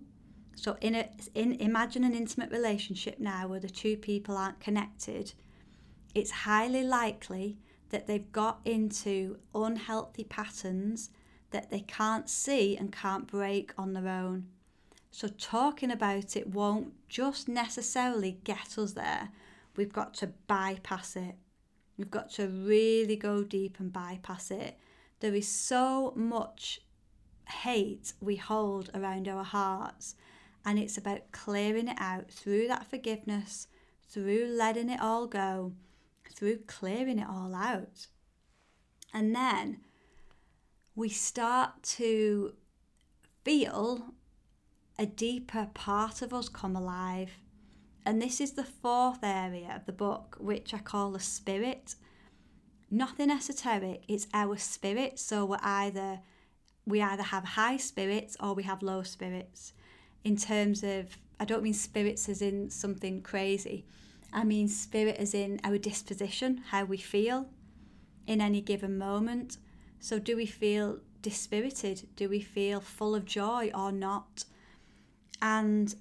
so 0.56 0.78
in 0.82 0.96
a 0.96 1.10
in 1.36 1.54
imagine 1.54 2.04
an 2.04 2.16
intimate 2.16 2.52
relationship 2.52 3.20
now 3.20 3.48
where 3.48 3.60
the 3.60 3.70
two 3.70 3.98
people 3.98 4.38
aren't 4.38 4.60
connected, 4.60 5.34
it's 6.16 6.32
highly 6.32 6.84
likely 6.84 7.58
that 7.90 8.08
they've 8.08 8.32
got 8.32 8.60
into 8.66 9.38
unhealthy 9.54 10.24
patterns 10.24 11.10
that 11.52 11.70
they 11.70 11.80
can't 11.82 12.30
see 12.30 12.76
and 12.76 12.92
can't 12.92 13.28
break 13.28 13.74
on 13.78 13.94
their 13.94 14.08
own. 14.08 14.48
So 15.12 15.28
talking 15.28 15.92
about 15.92 16.36
it 16.36 16.54
won't 16.54 16.94
just 17.08 17.48
necessarily 17.48 18.40
get 18.44 18.78
us 18.78 18.94
there. 18.94 19.30
We've 19.76 19.94
got 19.94 20.14
to 20.16 20.28
bypass 20.48 21.16
it. 21.16 21.36
We've 21.98 22.12
got 22.12 22.30
to 22.34 22.48
really 22.48 23.16
go 23.16 23.44
deep 23.44 23.80
and 23.80 23.92
bypass 23.92 24.52
it. 24.52 24.78
There 25.20 25.34
is 25.34 25.48
so 25.48 26.14
much 26.16 26.82
hate 27.50 28.14
we 28.20 28.36
hold 28.36 28.90
around 28.94 29.28
our 29.28 29.44
hearts 29.44 30.16
and 30.66 30.78
it's 30.78 30.98
about 30.98 31.32
clearing 31.32 31.88
it 31.88 31.98
out 32.00 32.30
through 32.30 32.68
that 32.68 32.90
forgiveness, 32.90 33.68
through 34.10 34.48
letting 34.48 34.90
it 34.90 35.00
all 35.00 35.26
go, 35.26 35.74
through 36.30 36.58
clearing 36.68 37.20
it 37.20 37.28
all 37.28 37.56
out. 37.56 38.08
And 39.14 39.34
then 39.34 39.80
we 40.94 41.10
start 41.10 41.84
to 41.84 42.54
feel 43.46 44.14
a 45.00 45.06
deeper 45.06 45.70
part 45.74 46.22
of 46.22 46.34
us 46.34 46.50
come 46.50 46.76
alive. 46.76 47.32
And 48.08 48.22
this 48.22 48.40
is 48.40 48.54
the 48.54 48.64
fourth 48.64 49.20
area 49.22 49.74
of 49.76 49.86
the 49.86 49.92
book, 49.92 50.38
which 50.40 50.74
I 50.74 50.78
call 50.78 51.12
the 51.12 51.20
spirit. 51.20 51.96
Nothing 52.90 53.30
esoteric, 53.30 54.06
it's 54.08 54.28
our 54.34 54.56
spirit. 54.56 55.20
So 55.20 55.44
we're 55.44 55.58
either 55.62 56.22
we 56.86 57.02
either 57.02 57.24
have 57.24 57.44
high 57.44 57.76
spirits 57.76 58.38
or 58.40 58.54
we 58.54 58.64
have 58.64 58.82
low 58.82 59.04
spirits 59.04 59.74
in 60.24 60.38
terms 60.38 60.86
of, 60.86 61.18
I 61.38 61.44
don't 61.44 61.62
mean 61.62 61.74
spirits 61.74 62.30
as 62.30 62.42
in 62.42 62.70
something 62.70 63.24
crazy. 63.24 63.86
I 64.32 64.46
mean 64.46 64.70
spirit 64.70 65.18
as 65.18 65.34
in 65.34 65.60
our 65.66 65.78
disposition, 65.78 66.64
how 66.70 66.86
we 66.86 66.96
feel 66.96 67.50
in 68.26 68.40
any 68.40 68.62
given 68.62 68.98
moment. 68.98 69.58
So, 70.00 70.18
do 70.18 70.38
we 70.38 70.46
feel 70.46 71.00
dispirited? 71.22 72.08
Do 72.16 72.30
we 72.30 72.40
feel 72.40 72.80
full 72.80 73.16
of 73.16 73.26
joy 73.26 73.70
or 73.76 73.92
not? 73.92 74.46
And 75.42 75.94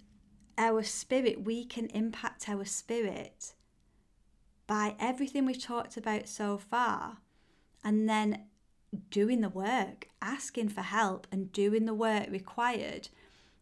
our 0.58 0.82
spirit, 0.82 1.44
we 1.44 1.64
can 1.64 1.86
impact 1.86 2.48
our 2.48 2.64
spirit 2.64 3.54
by 4.66 4.94
everything 4.98 5.46
we've 5.46 5.62
talked 5.62 5.96
about 5.96 6.28
so 6.28 6.58
far 6.58 7.18
and 7.84 8.08
then 8.08 8.44
doing 9.10 9.40
the 9.40 9.48
work, 9.48 10.08
asking 10.20 10.68
for 10.68 10.82
help 10.82 11.26
and 11.30 11.52
doing 11.52 11.84
the 11.84 11.94
work 11.94 12.26
required, 12.30 13.08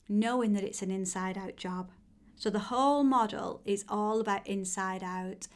knowing 0.08 0.52
that 0.52 0.64
it's 0.64 0.82
an 0.82 0.90
inside 0.90 1.36
out 1.36 1.56
job. 1.56 1.90
So 2.36 2.50
the 2.50 2.58
whole 2.58 3.04
model 3.04 3.60
is 3.64 3.84
all 3.88 4.20
about 4.20 4.46
inside 4.46 5.02
out. 5.02 5.46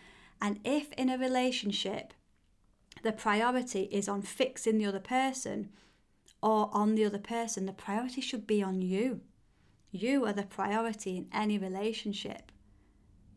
And 0.40 0.60
if 0.64 0.92
in 0.92 1.08
a 1.08 1.18
relationship 1.18 2.12
the 3.02 3.12
priority 3.12 3.84
is 3.92 4.08
on 4.08 4.22
fixing 4.22 4.78
the 4.78 4.86
other 4.86 5.00
person 5.00 5.70
or 6.42 6.68
on 6.72 6.94
the 6.94 7.04
other 7.04 7.18
person, 7.18 7.66
the 7.66 7.72
priority 7.72 8.20
should 8.20 8.46
be 8.46 8.62
on 8.62 8.82
you. 8.82 9.20
You 9.90 10.26
are 10.26 10.32
the 10.32 10.42
priority 10.42 11.16
in 11.16 11.28
any 11.32 11.56
relationship. 11.56 12.52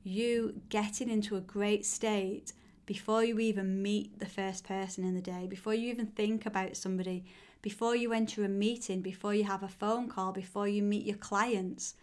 You 0.04 0.62
getting 0.70 1.10
into 1.10 1.36
a 1.36 1.42
great 1.42 1.86
state 1.86 2.54
before 2.86 3.24
you 3.24 3.40
even 3.40 3.82
meet 3.82 4.20
the 4.20 4.26
first 4.26 4.66
person 4.66 5.06
in 5.06 5.16
the 5.16 5.22
day, 5.22 5.48
before 5.48 5.74
you 5.74 5.90
even 5.90 6.08
think 6.08 6.46
about 6.46 6.76
somebody, 6.76 7.24
before 7.62 7.96
you 7.96 8.12
enter 8.12 8.44
a 8.44 8.50
meeting, 8.50 9.02
before 9.02 9.34
you 9.34 9.46
have 9.46 9.64
a 9.64 9.70
phone 9.70 10.10
call, 10.10 10.34
before 10.34 10.68
you 10.68 10.84
meet 10.84 11.06
your 11.06 11.18
clients. 11.18 11.96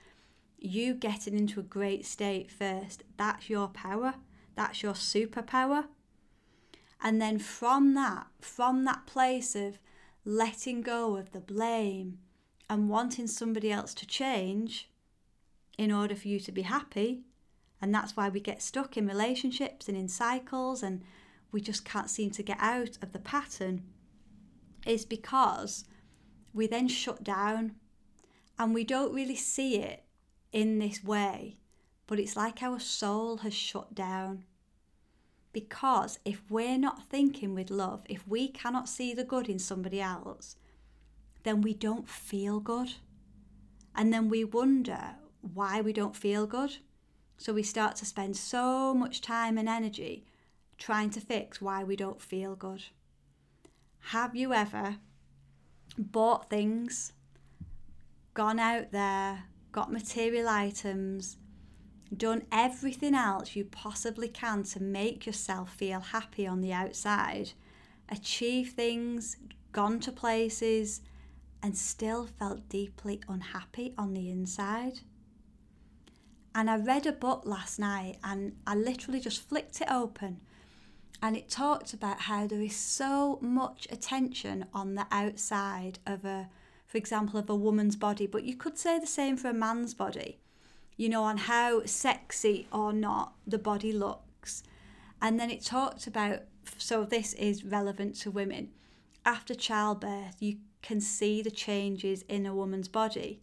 You 0.59 0.95
getting 0.95 1.37
into 1.37 1.61
a 1.61 1.65
great 1.65 2.07
state 2.07 2.51
first, 2.51 3.03
that's 3.17 3.51
your 3.51 3.69
power, 3.69 4.15
that's 4.55 4.83
your 4.83 4.95
superpower. 4.95 5.85
And 7.03 7.21
then 7.21 7.39
from 7.39 7.95
that, 7.95 8.29
from 8.41 8.85
that 8.85 9.07
place 9.07 9.55
of 9.55 9.79
letting 10.25 10.81
go 10.81 11.17
of 11.17 11.33
the 11.33 11.41
blame 11.41 12.19
and 12.71 12.89
wanting 12.89 13.27
somebody 13.27 13.73
else 13.73 13.95
to 13.95 14.07
change 14.07 14.91
in 15.77 15.93
order 15.93 16.15
for 16.15 16.29
you 16.29 16.41
to 16.41 16.53
be 16.53 16.63
happy, 16.63 17.23
and 17.81 17.95
that's 17.95 18.17
why 18.17 18.29
we 18.29 18.41
get 18.41 18.61
stuck 18.61 18.97
in 18.97 19.07
relationships 19.07 19.89
and 19.89 19.97
in 19.97 20.09
cycles 20.09 20.83
and 20.83 21.03
we 21.53 21.61
just 21.61 21.85
can't 21.85 22.11
seem 22.11 22.31
to 22.31 22.43
get 22.43 22.59
out 22.61 22.99
of 23.01 23.13
the 23.13 23.19
pattern, 23.19 23.83
is 24.87 25.05
because 25.05 25.85
we 26.53 26.67
then 26.67 26.89
shut 26.89 27.23
down 27.23 27.77
and 28.59 28.75
we 28.75 28.85
don't 28.85 29.15
really 29.15 29.37
see 29.37 29.77
it 29.77 30.05
in 30.53 30.79
this 30.79 31.05
way, 31.05 31.57
but 32.07 32.19
it's 32.19 32.37
like 32.37 32.63
our 32.63 32.81
soul 32.81 33.39
has 33.39 33.55
shut 33.55 33.95
down. 33.95 34.45
Because 35.53 36.19
if 36.25 36.43
we're 36.51 36.79
not 36.79 37.09
thinking 37.09 37.55
with 37.55 37.71
love, 37.71 38.03
if 38.09 38.27
we 38.27 38.49
cannot 38.49 38.89
see 38.89 39.15
the 39.15 39.25
good 39.25 39.49
in 39.49 39.59
somebody 39.59 40.01
else, 40.01 40.57
then 41.49 41.63
we 41.63 41.73
don't 41.73 42.07
feel 42.07 42.61
good. 42.61 42.93
And 43.97 44.13
then 44.13 44.29
we 44.29 44.45
wonder 44.45 45.17
why 45.41 45.81
we 45.81 45.95
don't 45.95 46.15
feel 46.15 46.47
good. 46.47 46.77
So 47.39 47.55
we 47.55 47.63
start 47.63 47.97
to 47.97 48.05
spend 48.05 48.37
so 48.37 48.93
much 48.93 49.23
time 49.23 49.57
and 49.57 49.67
energy 49.67 50.27
trying 50.77 51.09
to 51.11 51.21
fix 51.21 51.63
why 51.63 51.85
we 51.85 51.97
don't 51.97 52.21
feel 52.21 52.55
good. 52.55 52.85
Have 54.13 54.37
you 54.37 54.53
ever 54.53 54.97
bought 55.97 56.51
things, 56.51 57.15
gone 58.35 58.59
out 58.61 58.93
there, 58.93 59.45
got 59.73 59.91
material 59.91 60.49
items, 60.51 61.39
done 62.15 62.43
everything 62.53 63.15
else 63.15 63.57
you 63.57 63.65
possibly 63.65 64.29
can 64.29 64.65
to 64.65 64.83
make 64.83 65.25
yourself 65.25 65.73
feel 65.73 66.01
happy 66.01 66.47
on 66.47 66.61
the 66.61 66.75
outside, 66.75 67.53
achieve 68.11 68.73
things, 68.73 69.39
gone 69.73 69.99
to 70.01 70.13
places, 70.13 71.01
and 71.62 71.77
still 71.77 72.27
felt 72.27 72.68
deeply 72.68 73.21
unhappy 73.29 73.94
on 73.99 74.14
the 74.14 74.31
inside? 74.31 75.01
And 76.55 76.71
I 76.71 76.77
read 76.77 77.07
a 77.07 77.12
book 77.12 77.42
last 77.44 77.79
night 77.79 78.18
and 78.25 78.57
I 78.66 78.75
literally 78.75 79.21
just 79.21 79.49
flicked 79.49 79.81
it 79.81 79.90
open 79.90 80.40
and 81.23 81.37
it 81.37 81.49
talked 81.49 81.92
about 81.92 82.21
how 82.23 82.47
there 82.47 82.61
is 82.61 82.77
so 82.77 83.38
much 83.40 83.87
attention 83.90 84.66
on 84.73 84.94
the 84.94 85.07
outside 85.11 85.99
of 86.07 86.25
a 86.25 86.49
for 86.87 86.99
example 86.99 87.38
of 87.38 87.51
a 87.51 87.55
woman's 87.55 87.97
body 87.97 88.27
but 88.27 88.44
you 88.44 88.57
could 88.57 88.79
say 88.79 88.99
the 88.99 89.07
same 89.07 89.37
for 89.37 89.49
a 89.49 89.55
man's 89.55 89.94
body 89.94 90.38
you 90.97 91.09
know 91.09 91.25
on 91.25 91.37
how 91.37 91.85
sexy 91.85 92.66
or 92.73 92.92
not 92.92 93.35
the 93.47 93.59
body 93.59 93.92
looks 93.92 94.62
and 95.21 95.38
then 95.38 95.51
it 95.51 95.64
talked 95.64 96.07
about 96.07 96.40
so 96.77 97.05
this 97.05 97.33
is 97.35 97.64
relevant 97.64 98.14
to 98.14 98.31
women 98.31 98.71
after 99.27 99.55
childbirth 99.55 100.37
you 100.40 100.57
can 100.83 101.01
see 101.01 101.43
the 101.43 101.51
changes 101.51 102.23
in 102.29 102.47
a 102.47 102.55
woman's 102.55 102.88
body 102.88 103.41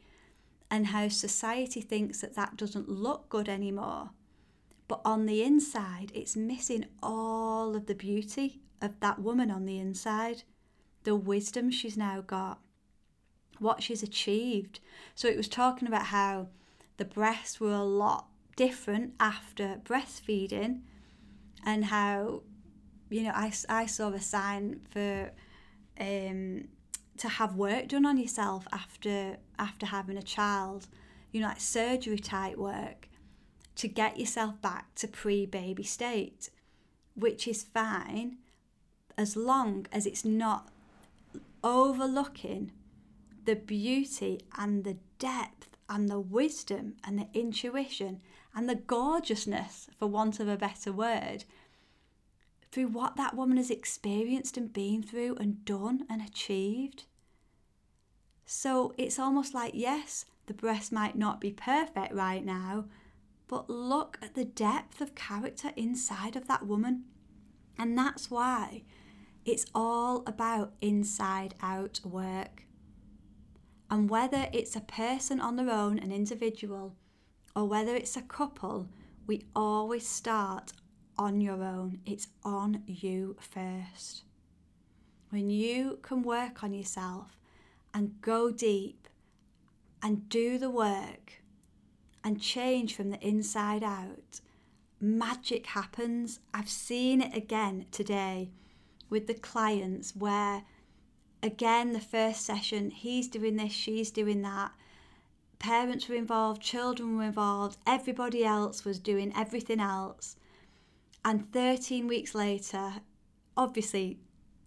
and 0.69 0.88
how 0.88 1.08
society 1.08 1.82
thinks 1.82 2.21
that 2.21 2.36
that 2.36 2.58
doesn't 2.58 2.89
look 2.89 3.30
good 3.30 3.48
anymore. 3.48 4.10
But 4.88 5.02
on 5.04 5.26
the 5.26 5.43
inside, 5.43 6.12
it's 6.13 6.36
missing 6.36 6.86
all 7.02 7.76
of 7.76 7.86
the 7.88 7.95
beauty 7.95 8.62
of 8.82 9.00
that 9.00 9.19
woman 9.19 9.50
on 9.50 9.65
the 9.65 9.80
inside, 9.80 10.43
the 11.04 11.15
wisdom 11.15 11.71
she's 11.71 11.98
now 11.98 12.21
got, 12.21 12.60
what 13.60 13.82
she's 13.82 14.04
achieved. 14.04 14.80
So 15.15 15.28
it 15.28 15.38
was 15.38 15.48
talking 15.48 15.88
about 15.88 16.08
how 16.08 16.50
the 16.98 17.06
breasts 17.06 17.60
were 17.60 17.74
a 17.74 17.84
lot 17.84 18.28
different 18.56 19.13
after 19.19 19.80
breastfeeding 19.84 20.82
and 21.65 21.86
how, 21.86 22.43
you 23.10 23.24
know, 23.24 23.32
I, 23.34 23.52
I 23.67 23.86
saw 23.86 24.10
a 24.10 24.21
sign 24.21 24.82
for 24.91 25.32
um, 26.00 26.67
to 27.17 27.30
have 27.30 27.56
work 27.56 27.88
done 27.88 28.06
on 28.06 28.17
yourself 28.17 28.67
after 28.71 29.38
after 29.58 29.86
having 29.86 30.17
a 30.17 30.23
child, 30.23 30.88
you 31.32 31.41
know, 31.41 31.47
like 31.47 31.60
surgery 31.60 32.19
type 32.19 32.58
work, 32.58 33.08
to 33.75 33.88
get 33.88 34.19
yourself 34.19 34.62
back 34.62 34.93
to 34.95 35.08
pre-baby 35.08 35.84
state, 35.84 36.49
which 37.15 37.47
is 37.47 37.63
fine 37.63 38.38
as 39.17 39.36
long 39.36 39.86
as 39.91 40.06
it's 40.06 40.25
not 40.25 40.69
overlooking 41.63 42.71
the 43.45 43.56
beauty 43.56 44.41
and 44.58 44.84
the 44.84 44.97
depth 45.19 45.78
and 45.88 46.10
the 46.10 46.19
wisdom 46.19 46.95
and 47.04 47.19
the 47.19 47.28
intuition 47.34 48.19
and 48.56 48.69
the 48.69 48.75
gorgeousness, 48.75 49.88
for 49.97 50.08
want 50.08 50.39
of 50.39 50.47
a 50.47 50.58
better 50.58 50.91
word, 50.91 51.43
through 52.76 52.88
what 52.88 53.16
that 53.16 53.34
woman 53.34 53.56
has 53.56 53.72
experienced 53.72 54.58
and 54.58 54.74
been 54.74 55.02
through 55.02 55.34
and 55.38 55.64
done 55.64 56.06
and 56.10 56.22
achieved. 56.22 57.06
So 58.46 58.94
it's 58.98 59.18
almost 59.18 59.54
like, 59.54 59.72
yes, 59.74 60.26
the 60.48 60.54
breast 60.54 60.92
might 60.92 61.18
not 61.18 61.40
be 61.40 61.52
perfect 61.52 62.14
right 62.14 62.44
now, 62.44 62.84
but 63.48 63.70
look 63.70 64.20
at 64.22 64.36
the 64.36 64.44
depth 64.44 65.00
of 65.00 65.16
character 65.16 65.72
inside 65.78 66.36
of 66.36 66.50
that 66.50 66.68
woman. 66.68 67.06
And 67.80 67.98
that's 67.98 68.30
why 68.30 68.84
it's 69.46 69.66
all 69.74 70.24
about 70.28 70.74
inside 70.82 71.56
out 71.62 72.02
work. 72.04 72.64
And 73.90 74.10
whether 74.10 74.50
it's 74.52 74.76
a 74.76 74.82
person 74.82 75.40
on 75.40 75.56
their 75.56 75.70
own, 75.70 75.98
an 75.98 76.12
individual, 76.12 76.98
or 77.56 77.70
whether 77.70 77.96
it's 77.96 78.18
a 78.18 78.22
couple, 78.22 78.90
we 79.26 79.46
always 79.56 80.06
start 80.06 80.74
on 81.17 81.41
your 81.41 81.63
own. 81.63 81.99
It's 82.06 82.28
on 82.43 82.84
you 82.86 83.36
first. 83.39 84.23
When 85.30 85.49
you 85.49 85.99
can 86.01 86.21
work 86.23 86.63
on 86.63 86.73
yourself 86.73 87.38
and 87.93 88.21
go 88.21 88.51
deep 88.51 89.08
and 90.01 90.30
do 90.30 90.58
the 90.58 90.69
work 90.69 91.41
and 92.23 92.41
change 92.41 92.95
from 92.95 93.10
the 93.10 93.19
inside 93.25 93.84
out, 93.84 94.41
magic 94.99 95.67
happens. 95.67 96.39
I've 96.54 96.69
seen 96.69 97.21
it 97.21 97.36
again 97.36 97.86
today 97.91 98.51
with 99.10 99.28
the 99.28 99.34
clients 99.34 100.15
where, 100.15 100.63
again, 101.43 101.93
the 101.93 101.99
first 101.99 102.45
session, 102.45 102.91
he's 102.91 103.28
doing 103.28 103.56
this, 103.56 103.71
she's 103.71 104.12
doing 104.12 104.41
that. 104.41 104.71
Parents 105.60 106.08
were 106.10 106.15
involved, 106.15 106.62
children 106.62 107.17
were 107.17 107.23
involved, 107.23 107.78
everybody 107.86 108.43
else 108.43 108.84
was 108.84 108.99
doing 108.99 109.32
everything 109.36 109.80
else. 109.80 110.36
And 111.26 111.52
13 111.52 112.08
weeks 112.08 112.36
later, 112.36 112.94
obviously 113.58 114.20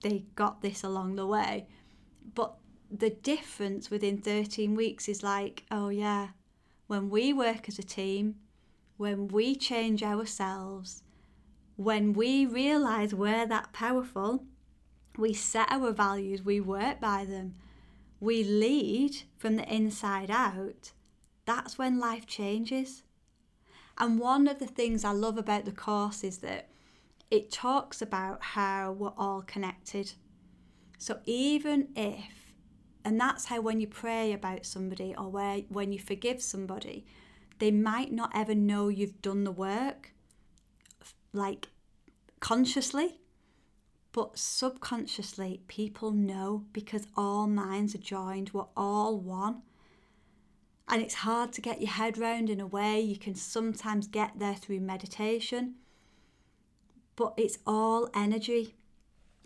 they 0.03 0.25
got 0.35 0.61
this 0.61 0.83
along 0.83 1.14
the 1.14 1.27
way, 1.27 1.68
but 2.35 2.57
the 2.90 3.11
difference 3.11 3.90
within 3.90 4.18
13 4.18 4.75
weeks 4.75 5.09
is 5.09 5.23
like, 5.23 5.64
oh 5.71 5.88
yeah, 5.88 6.31
when 6.88 7.11
we 7.11 7.33
work 7.33 7.68
as 7.68 7.79
a 7.79 7.85
team, 7.85 8.35
when 8.97 9.29
we 9.29 9.55
change 9.55 10.03
ourselves, 10.03 11.05
when 11.77 12.12
we 12.12 12.44
realize 12.44 13.14
we're 13.14 13.47
that 13.47 13.73
powerful, 13.73 14.44
we 15.16 15.33
set 15.33 15.71
our 15.71 15.92
values, 15.92 16.42
we 16.42 16.61
work 16.61 17.01
by 17.01 17.25
them, 17.25 17.55
we 18.18 18.42
lead 18.42 19.23
from 19.37 19.55
the 19.55 19.73
inside 19.73 20.29
out, 20.31 20.92
that's 21.44 21.79
when 21.79 22.01
life 22.01 22.27
changes. 22.27 23.05
And 23.98 24.18
one 24.18 24.46
of 24.46 24.58
the 24.58 24.66
things 24.66 25.04
I 25.04 25.11
love 25.11 25.38
about 25.38 25.64
the 25.64 25.72
course 25.72 26.22
is 26.22 26.38
that 26.38 26.68
it 27.30 27.50
talks 27.50 28.00
about 28.00 28.42
how 28.42 28.92
we're 28.92 29.12
all 29.18 29.42
connected. 29.42 30.12
So 30.98 31.18
even 31.24 31.88
if, 31.96 32.54
and 33.04 33.20
that's 33.20 33.46
how 33.46 33.61
when 33.61 33.80
you 33.80 33.87
pray 33.87 34.32
about 34.32 34.64
somebody 34.64 35.14
or 35.16 35.28
where, 35.28 35.58
when 35.68 35.92
you 35.92 35.98
forgive 35.98 36.40
somebody, 36.40 37.06
they 37.58 37.70
might 37.72 38.12
not 38.12 38.30
ever 38.34 38.54
know 38.54 38.88
you've 38.88 39.20
done 39.20 39.44
the 39.44 39.52
work, 39.52 40.12
like 41.32 41.68
consciously, 42.40 43.20
but 44.12 44.38
subconsciously, 44.38 45.61
people 45.68 46.12
know 46.12 46.64
because 46.72 47.06
all 47.16 47.46
minds 47.46 47.94
are 47.94 47.98
joined, 47.98 48.50
we're 48.52 48.64
all 48.76 49.18
one. 49.18 49.62
And 50.88 51.03
it's 51.03 51.14
hard 51.14 51.53
to 51.53 51.61
get 51.61 51.81
your 51.81 51.90
head 51.90 52.16
round 52.16 52.48
in 52.48 52.61
a 52.61 52.66
way. 52.66 53.01
You 53.01 53.18
can 53.18 53.35
sometimes 53.35 54.07
get 54.07 54.38
there 54.38 54.55
through 54.55 54.81
meditation, 54.81 55.74
but 57.14 57.35
it's 57.37 57.59
all 57.66 58.09
energy. 58.14 58.74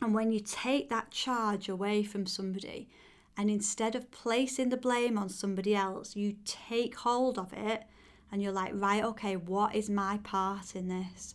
And 0.01 0.15
when 0.15 0.31
you 0.31 0.41
take 0.41 0.89
that 0.91 1.11
charge 1.11 1.69
away 1.69 2.05
from 2.05 2.27
somebody, 2.27 2.89
and 3.37 3.51
instead 3.51 3.95
of 3.95 4.11
placing 4.11 4.69
the 4.69 4.77
blame 4.77 5.19
on 5.19 5.29
somebody 5.29 5.75
else, 5.75 6.15
you 6.15 6.37
take 6.45 6.97
hold 6.97 7.39
of 7.39 7.53
it 7.53 7.85
and 8.31 8.43
you're 8.43 8.53
like, 8.53 8.73
right, 8.75 9.03
okay, 9.03 9.37
what 9.37 9.75
is 9.75 9.91
my 9.91 10.19
part 10.23 10.77
in 10.77 10.89
this? 10.89 11.35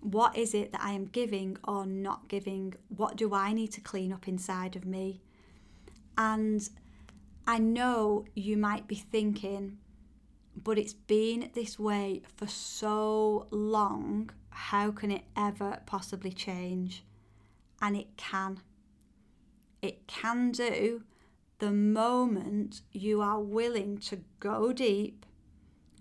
What 0.00 0.36
is 0.36 0.52
it 0.52 0.72
that 0.72 0.82
I 0.82 0.92
am 0.92 1.06
giving 1.06 1.56
or 1.64 1.86
not 1.86 2.28
giving? 2.28 2.74
What 2.88 3.16
do 3.16 3.34
I 3.34 3.52
need 3.52 3.72
to 3.72 3.80
clean 3.80 4.12
up 4.12 4.26
inside 4.26 4.74
of 4.74 4.84
me? 4.84 5.22
And 6.18 6.68
I 7.46 7.58
know 7.58 8.24
you 8.34 8.56
might 8.56 8.86
be 8.86 8.94
thinking, 8.94 9.78
but 10.56 10.78
it's 10.78 10.94
been 10.94 11.50
this 11.54 11.78
way 11.78 12.22
for 12.36 12.46
so 12.46 13.46
long. 13.50 14.30
How 14.50 14.92
can 14.92 15.10
it 15.10 15.24
ever 15.36 15.80
possibly 15.86 16.32
change? 16.32 17.04
And 17.80 17.96
it 17.96 18.16
can. 18.16 18.60
It 19.80 20.06
can 20.06 20.52
do 20.52 21.02
the 21.58 21.72
moment 21.72 22.82
you 22.92 23.20
are 23.20 23.40
willing 23.40 23.98
to 23.98 24.20
go 24.38 24.72
deep, 24.72 25.26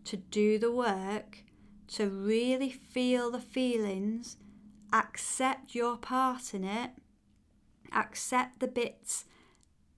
to 0.06 0.18
do 0.18 0.60
the 0.60 0.72
work, 0.72 1.44
to 1.88 2.08
really 2.08 2.70
feel 2.70 3.32
the 3.32 3.40
feelings, 3.40 4.38
accept 4.94 5.74
your 5.74 5.98
part 5.98 6.54
in 6.54 6.64
it, 6.64 6.92
accept 7.92 8.60
the 8.60 8.68
bits 8.68 9.26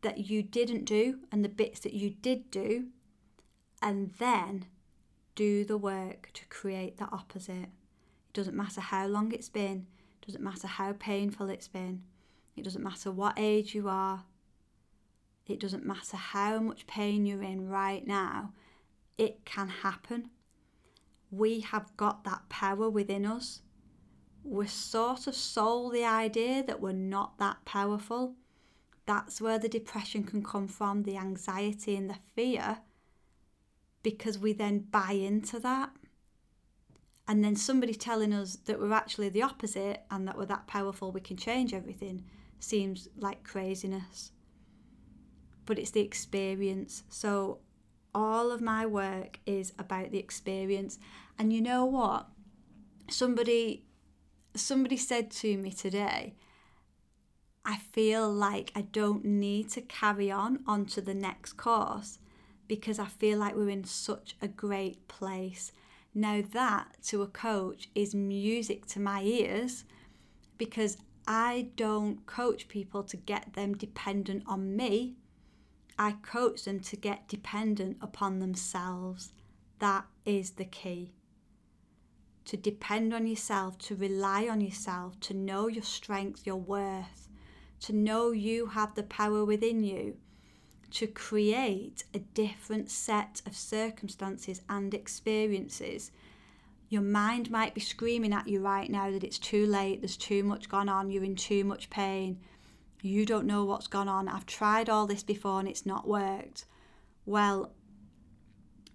that 0.03 0.29
you 0.29 0.43
didn't 0.43 0.85
do 0.85 1.19
and 1.31 1.43
the 1.43 1.49
bits 1.49 1.79
that 1.81 1.93
you 1.93 2.11
did 2.11 2.51
do, 2.51 2.87
and 3.81 4.11
then 4.19 4.65
do 5.35 5.65
the 5.65 5.77
work 5.77 6.29
to 6.33 6.45
create 6.45 6.97
the 6.97 7.09
opposite. 7.11 7.63
It 7.63 8.33
doesn't 8.33 8.55
matter 8.55 8.81
how 8.81 9.07
long 9.07 9.31
it's 9.31 9.49
been, 9.49 9.87
it 10.21 10.27
doesn't 10.27 10.43
matter 10.43 10.67
how 10.67 10.93
painful 10.93 11.49
it's 11.49 11.67
been, 11.67 12.03
it 12.55 12.63
doesn't 12.63 12.83
matter 12.83 13.11
what 13.11 13.33
age 13.37 13.73
you 13.73 13.89
are, 13.89 14.23
it 15.47 15.59
doesn't 15.59 15.85
matter 15.85 16.15
how 16.15 16.59
much 16.59 16.87
pain 16.87 17.25
you're 17.25 17.43
in 17.43 17.67
right 17.67 18.05
now, 18.05 18.53
it 19.17 19.43
can 19.45 19.67
happen. 19.67 20.29
We 21.31 21.61
have 21.61 21.97
got 21.97 22.23
that 22.23 22.47
power 22.47 22.89
within 22.89 23.25
us. 23.25 23.61
We're 24.43 24.67
sort 24.67 25.25
of 25.27 25.35
sold 25.35 25.93
the 25.93 26.05
idea 26.05 26.63
that 26.63 26.79
we're 26.79 26.91
not 26.91 27.37
that 27.39 27.65
powerful. 27.65 28.35
That's 29.05 29.41
where 29.41 29.59
the 29.59 29.69
depression 29.69 30.23
can 30.23 30.43
come 30.43 30.67
from, 30.67 31.03
the 31.03 31.17
anxiety 31.17 31.95
and 31.95 32.09
the 32.09 32.17
fear, 32.35 32.79
because 34.01 34.37
we 34.37 34.53
then 34.53 34.79
buy 34.79 35.11
into 35.11 35.59
that. 35.59 35.91
And 37.27 37.43
then 37.43 37.55
somebody 37.55 37.93
telling 37.93 38.33
us 38.33 38.57
that 38.65 38.79
we're 38.79 38.93
actually 38.93 39.29
the 39.29 39.43
opposite 39.43 40.03
and 40.11 40.27
that 40.27 40.37
we're 40.37 40.45
that 40.45 40.67
powerful, 40.67 41.11
we 41.11 41.21
can 41.21 41.37
change 41.37 41.73
everything, 41.73 42.25
seems 42.59 43.07
like 43.17 43.43
craziness 43.43 44.31
but 45.65 45.79
it's 45.79 45.91
the 45.91 46.01
experience. 46.01 47.03
So 47.09 47.59
all 48.13 48.51
of 48.51 48.61
my 48.61 48.85
work 48.85 49.39
is 49.45 49.73
about 49.79 50.11
the 50.11 50.19
experience. 50.19 50.99
And 51.37 51.51
you 51.51 51.61
know 51.61 51.85
what? 51.85 52.27
Somebody 53.09 53.85
somebody 54.55 54.97
said 54.97 55.31
to 55.31 55.57
me 55.57 55.71
today, 55.71 56.35
I 57.65 57.77
feel 57.77 58.29
like 58.29 58.71
I 58.75 58.81
don't 58.81 59.23
need 59.23 59.69
to 59.71 59.81
carry 59.81 60.29
on 60.29 60.63
onto 60.67 60.99
the 60.99 61.13
next 61.13 61.53
course 61.53 62.19
because 62.67 62.99
I 62.99 63.05
feel 63.05 63.39
like 63.39 63.55
we're 63.55 63.69
in 63.69 63.85
such 63.85 64.35
a 64.41 64.47
great 64.47 65.07
place. 65.07 65.71
Now, 66.13 66.43
that 66.51 66.97
to 67.03 67.21
a 67.21 67.27
coach 67.27 67.89
is 67.95 68.13
music 68.13 68.85
to 68.87 68.99
my 68.99 69.21
ears 69.21 69.85
because 70.57 70.97
I 71.25 71.69
don't 71.77 72.25
coach 72.25 72.67
people 72.67 73.03
to 73.03 73.17
get 73.17 73.53
them 73.53 73.75
dependent 73.75 74.43
on 74.45 74.75
me. 74.75 75.15
I 75.97 76.13
coach 76.21 76.65
them 76.65 76.81
to 76.81 76.95
get 76.97 77.29
dependent 77.29 77.97
upon 78.01 78.39
themselves. 78.39 79.31
That 79.79 80.05
is 80.25 80.51
the 80.51 80.65
key. 80.65 81.13
To 82.45 82.57
depend 82.57 83.13
on 83.13 83.25
yourself, 83.25 83.77
to 83.79 83.95
rely 83.95 84.49
on 84.49 84.59
yourself, 84.59 85.17
to 85.21 85.33
know 85.33 85.67
your 85.67 85.83
strength, 85.83 86.45
your 86.45 86.57
worth, 86.57 87.29
to 87.83 87.93
know 87.93 88.31
you 88.31 88.67
have 88.67 88.95
the 88.95 89.03
power 89.03 89.45
within 89.45 89.83
you 89.83 90.17
to 90.91 91.07
create 91.07 92.03
a 92.13 92.19
different 92.19 92.91
set 92.91 93.41
of 93.45 93.55
circumstances 93.55 94.61
and 94.69 94.93
experiences. 94.93 96.11
Your 96.89 97.01
mind 97.01 97.49
might 97.49 97.73
be 97.73 97.81
screaming 97.81 98.33
at 98.33 98.47
you 98.47 98.59
right 98.59 98.89
now 98.89 99.09
that 99.09 99.23
it's 99.23 99.39
too 99.39 99.65
late, 99.65 100.01
there's 100.01 100.17
too 100.17 100.43
much 100.43 100.69
gone 100.69 100.89
on, 100.89 101.09
you're 101.09 101.23
in 101.23 101.35
too 101.35 101.63
much 101.63 101.89
pain 101.89 102.39
you 103.03 103.25
don't 103.25 103.45
know 103.45 103.65
what's 103.65 103.87
gone 103.87 104.07
on. 104.07 104.29
I've 104.29 104.45
tried 104.45 104.89
all 104.89 105.05
this 105.05 105.23
before 105.23 105.59
and 105.59 105.67
it's 105.67 105.85
not 105.85 106.07
worked. 106.07 106.65
Well, 107.25 107.73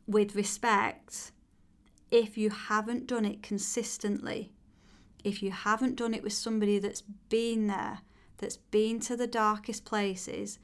with 0.07 0.35
respect, 0.35 1.31
if 2.11 2.39
you 2.39 2.49
haven't 2.49 3.07
done 3.07 3.27
it 3.27 3.43
consistently, 3.43 4.53
if 5.23 5.43
you 5.43 5.51
haven't 5.51 5.97
done 5.97 6.15
it 6.15 6.23
with 6.23 6.33
somebody 6.33 6.79
that's 6.79 7.03
been 7.03 7.67
there, 7.67 8.01
that's 8.39 8.57
been 8.57 9.01
to 9.01 9.17
the 9.17 9.27
darkest 9.27 9.85
places, 9.85 10.59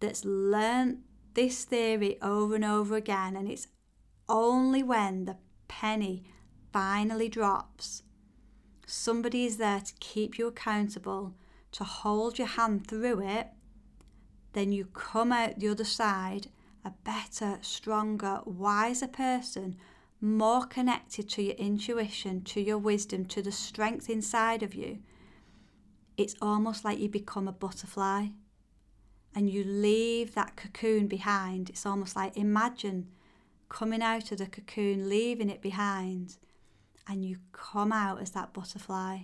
that's 0.00 0.24
learnt 0.24 0.98
this 1.34 1.64
theory 1.64 2.20
over 2.20 2.54
and 2.54 2.64
over 2.64 2.96
again, 2.96 3.36
and 3.36 3.48
it's 3.48 3.68
only 4.28 4.82
when 4.82 5.24
the 5.24 5.36
penny 5.68 6.24
finally 6.72 7.28
drops, 7.28 8.02
somebody 8.86 9.44
is 9.44 9.56
there 9.58 9.80
to 9.80 9.92
keep 10.00 10.38
you 10.38 10.46
accountable 10.46 11.34
to 11.72 11.84
hold 11.84 12.38
your 12.38 12.48
hand 12.48 12.86
through 12.86 13.20
it, 13.20 13.48
then 14.52 14.72
you 14.72 14.86
come 14.86 15.30
out 15.30 15.58
the 15.58 15.68
other 15.68 15.84
side 15.84 16.48
a 16.84 16.92
better, 17.04 17.58
stronger, 17.60 18.40
wiser 18.44 19.08
person, 19.08 19.76
more 20.20 20.64
connected 20.64 21.28
to 21.28 21.42
your 21.42 21.54
intuition, 21.56 22.42
to 22.42 22.60
your 22.60 22.78
wisdom, 22.78 23.24
to 23.26 23.42
the 23.42 23.52
strength 23.52 24.08
inside 24.08 24.62
of 24.62 24.74
you. 24.74 24.98
It's 26.18 26.34
almost 26.42 26.84
like 26.84 26.98
you 26.98 27.08
become 27.08 27.46
a 27.46 27.52
butterfly 27.52 28.26
and 29.36 29.48
you 29.48 29.62
leave 29.62 30.34
that 30.34 30.56
cocoon 30.56 31.06
behind. 31.06 31.70
It's 31.70 31.86
almost 31.86 32.16
like 32.16 32.36
imagine 32.36 33.06
coming 33.68 34.02
out 34.02 34.32
of 34.32 34.38
the 34.38 34.46
cocoon, 34.46 35.08
leaving 35.08 35.48
it 35.48 35.62
behind, 35.62 36.36
and 37.06 37.24
you 37.24 37.36
come 37.52 37.92
out 37.92 38.20
as 38.20 38.32
that 38.32 38.52
butterfly. 38.52 39.20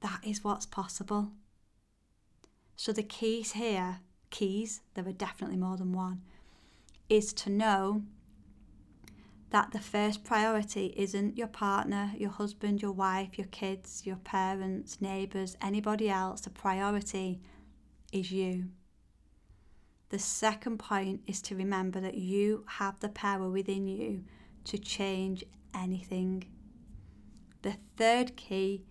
That 0.00 0.20
is 0.24 0.44
what's 0.44 0.66
possible. 0.66 1.32
So 2.76 2.92
the 2.92 3.02
keys 3.02 3.52
here, 3.52 3.98
keys, 4.30 4.82
there 4.94 5.08
are 5.08 5.12
definitely 5.12 5.56
more 5.56 5.76
than 5.76 5.92
one, 5.92 6.22
is 7.08 7.32
to 7.32 7.50
know 7.50 8.04
that 9.50 9.72
the 9.72 9.80
first 9.80 10.24
priority 10.24 10.92
isn't 10.96 11.38
your 11.38 11.46
partner, 11.46 12.12
your 12.16 12.30
husband, 12.30 12.82
your 12.82 12.92
wife, 12.92 13.38
your 13.38 13.46
kids, 13.46 14.02
your 14.04 14.16
parents, 14.16 15.00
neighbours, 15.00 15.56
anybody 15.62 16.10
else. 16.10 16.42
The 16.42 16.50
priority 16.50 17.40
is 18.12 18.30
you. 18.30 18.66
The 20.10 20.18
second 20.18 20.78
point 20.78 21.20
is 21.26 21.40
to 21.42 21.56
remember 21.56 22.00
that 22.00 22.16
you 22.16 22.64
have 22.66 23.00
the 23.00 23.08
power 23.10 23.48
within 23.48 23.86
you 23.86 24.24
to 24.64 24.78
change 24.78 25.44
anything. 25.74 26.44
The 27.62 27.76
third 27.96 28.36
key 28.36 28.84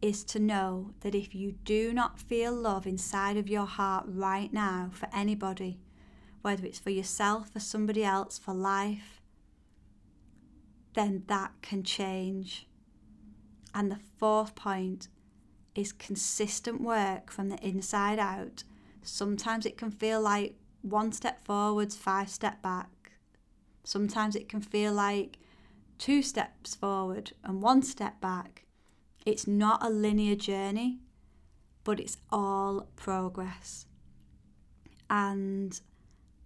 is 0.00 0.22
to 0.24 0.38
know 0.38 0.92
that 1.00 1.14
if 1.14 1.34
you 1.34 1.52
do 1.52 1.92
not 1.92 2.20
feel 2.20 2.52
love 2.52 2.86
inside 2.86 3.36
of 3.36 3.48
your 3.48 3.66
heart 3.66 4.04
right 4.08 4.52
now 4.52 4.90
for 4.92 5.08
anybody, 5.12 5.80
whether 6.42 6.64
it's 6.64 6.78
for 6.78 6.90
yourself, 6.90 7.50
for 7.50 7.60
somebody 7.60 8.04
else, 8.04 8.38
for 8.38 8.54
life, 8.54 9.17
then 10.98 11.22
that 11.28 11.52
can 11.62 11.84
change. 11.84 12.66
And 13.72 13.90
the 13.90 14.00
fourth 14.18 14.56
point 14.56 15.06
is 15.76 15.92
consistent 15.92 16.80
work 16.80 17.30
from 17.30 17.50
the 17.50 17.64
inside 17.64 18.18
out. 18.18 18.64
Sometimes 19.02 19.64
it 19.64 19.78
can 19.78 19.92
feel 19.92 20.20
like 20.20 20.56
one 20.82 21.12
step 21.12 21.44
forwards, 21.44 21.94
five 21.94 22.28
step 22.28 22.60
back. 22.62 23.12
Sometimes 23.84 24.34
it 24.34 24.48
can 24.48 24.60
feel 24.60 24.92
like 24.92 25.38
two 25.98 26.20
steps 26.20 26.74
forward 26.74 27.32
and 27.44 27.62
one 27.62 27.82
step 27.82 28.20
back. 28.20 28.64
It's 29.24 29.46
not 29.46 29.84
a 29.84 29.90
linear 29.90 30.34
journey, 30.34 30.98
but 31.84 32.00
it's 32.00 32.16
all 32.30 32.88
progress. 32.96 33.86
And 35.08 35.80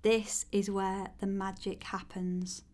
this 0.02 0.44
is 0.52 0.70
where 0.70 1.08
the 1.20 1.26
magic 1.26 1.84
happens. 1.84 2.64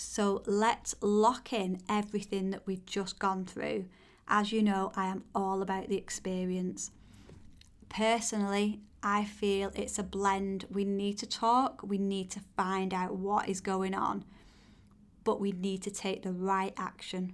So 0.00 0.44
let's 0.46 0.94
lock 1.00 1.52
in 1.52 1.80
everything 1.88 2.50
that 2.50 2.64
we've 2.66 2.86
just 2.86 3.18
gone 3.18 3.44
through 3.44 3.86
As 4.28 4.52
you 4.52 4.62
know, 4.62 4.92
I 4.94 5.06
am 5.06 5.24
all 5.34 5.62
about 5.62 5.88
the 5.88 5.96
experience. 5.96 6.90
Personally, 7.88 8.80
I 9.02 9.24
feel 9.24 9.72
it's 9.74 9.98
a 9.98 10.02
blend. 10.02 10.66
We 10.70 10.84
need 10.84 11.16
to 11.18 11.26
talk, 11.26 11.82
we 11.82 11.96
need 11.96 12.30
to 12.32 12.40
find 12.56 12.92
out 12.92 13.16
what 13.16 13.48
is 13.48 13.62
going 13.62 13.94
on, 13.94 14.24
but 15.24 15.40
we 15.40 15.52
need 15.52 15.82
to 15.84 15.90
take 15.90 16.22
the 16.22 16.32
right 16.32 16.74
action. 16.76 17.32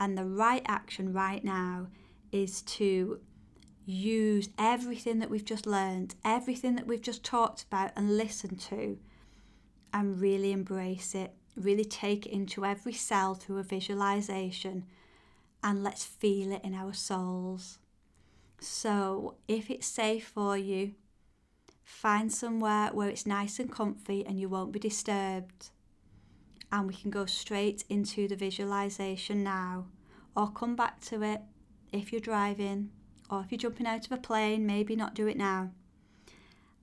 And 0.00 0.18
the 0.18 0.24
right 0.24 0.62
action 0.66 1.12
right 1.12 1.44
now 1.44 1.86
is 2.32 2.62
to 2.62 3.20
use 3.86 4.48
everything 4.58 5.20
that 5.20 5.30
we've 5.30 5.44
just 5.44 5.66
learned, 5.66 6.16
everything 6.24 6.74
that 6.74 6.88
we've 6.88 7.00
just 7.00 7.22
talked 7.22 7.62
about 7.62 7.92
and 7.94 8.16
listened 8.16 8.58
to, 8.60 8.98
and 9.92 10.20
really 10.20 10.50
embrace 10.50 11.14
it. 11.14 11.34
Really 11.56 11.84
take 11.84 12.26
into 12.26 12.64
every 12.64 12.92
cell 12.92 13.34
through 13.34 13.58
a 13.58 13.62
visualization 13.62 14.84
and 15.62 15.84
let's 15.84 16.04
feel 16.04 16.52
it 16.52 16.64
in 16.64 16.74
our 16.74 16.92
souls. 16.92 17.78
So, 18.58 19.36
if 19.48 19.70
it's 19.70 19.86
safe 19.86 20.28
for 20.28 20.56
you, 20.56 20.94
find 21.84 22.32
somewhere 22.32 22.90
where 22.92 23.08
it's 23.08 23.26
nice 23.26 23.58
and 23.58 23.70
comfy 23.70 24.24
and 24.26 24.38
you 24.38 24.48
won't 24.48 24.72
be 24.72 24.78
disturbed. 24.78 25.70
And 26.70 26.88
we 26.88 26.94
can 26.94 27.10
go 27.10 27.26
straight 27.26 27.84
into 27.88 28.28
the 28.28 28.36
visualization 28.36 29.42
now, 29.44 29.86
or 30.34 30.50
come 30.50 30.74
back 30.74 31.00
to 31.02 31.22
it 31.22 31.42
if 31.92 32.12
you're 32.12 32.20
driving, 32.20 32.90
or 33.30 33.40
if 33.40 33.50
you're 33.50 33.58
jumping 33.58 33.86
out 33.86 34.06
of 34.06 34.12
a 34.12 34.16
plane, 34.16 34.64
maybe 34.66 34.96
not 34.96 35.14
do 35.14 35.26
it 35.26 35.36
now. 35.36 35.70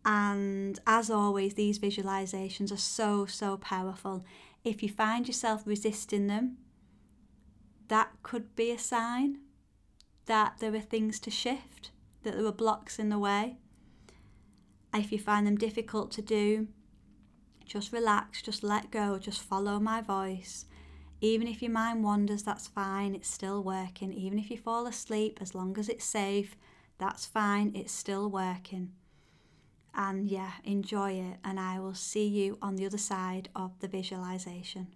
And 0.06 0.80
as 0.86 1.10
always, 1.10 1.56
these 1.56 1.80
visualizations 1.80 2.72
are 2.72 2.78
so, 2.78 3.26
so 3.26 3.58
powerful. 3.58 4.24
If 4.64 4.84
you 4.84 4.90
find 4.90 5.28
yourself 5.28 5.64
resisting 5.66 6.28
them, 6.28 6.58
that 7.88 8.12
could 8.24 8.56
be 8.56 8.72
a 8.72 8.78
sign 8.78 9.40
that 10.26 10.56
there 10.60 10.76
are 10.76 10.82
things 10.82 11.20
to 11.22 11.32
shift, 11.32 11.92
that 12.24 12.36
there 12.36 12.46
are 12.46 12.52
blocks 12.52 13.00
in 13.00 13.10
the 13.10 13.18
way. 13.18 13.58
If 14.94 15.12
you 15.12 15.20
find 15.20 15.48
them 15.48 15.58
difficult 15.58 16.12
to 16.12 16.22
do, 16.22 16.68
just 17.66 17.94
relax, 17.94 18.42
just 18.42 18.64
let 18.64 18.92
go, 18.92 19.18
just 19.18 19.42
follow 19.42 19.80
my 19.80 20.02
voice. 20.02 20.66
Even 21.22 21.48
if 21.48 21.62
your 21.62 21.72
mind 21.72 22.04
wanders, 22.04 22.44
that's 22.44 22.68
fine, 22.68 23.14
it's 23.14 23.30
still 23.30 23.64
working. 23.64 24.14
Even 24.14 24.40
if 24.40 24.50
you 24.50 24.58
fall 24.58 24.88
asleep, 24.88 25.40
as 25.42 25.54
long 25.54 25.78
as 25.78 25.90
it's 25.90 26.06
safe, 26.06 26.56
that's 26.98 27.26
fine, 27.26 27.72
it's 27.76 27.92
still 27.92 28.30
working. 28.30 28.92
And 29.96 30.30
yeah, 30.30 30.52
enjoy 30.64 31.12
it, 31.12 31.38
and 31.44 31.60
I 31.60 31.80
will 31.80 31.94
see 31.94 32.26
you 32.26 32.58
on 32.62 32.76
the 32.76 32.86
other 32.86 32.98
side 32.98 33.50
of 33.56 33.78
the 33.80 33.88
visualization. 33.88 34.88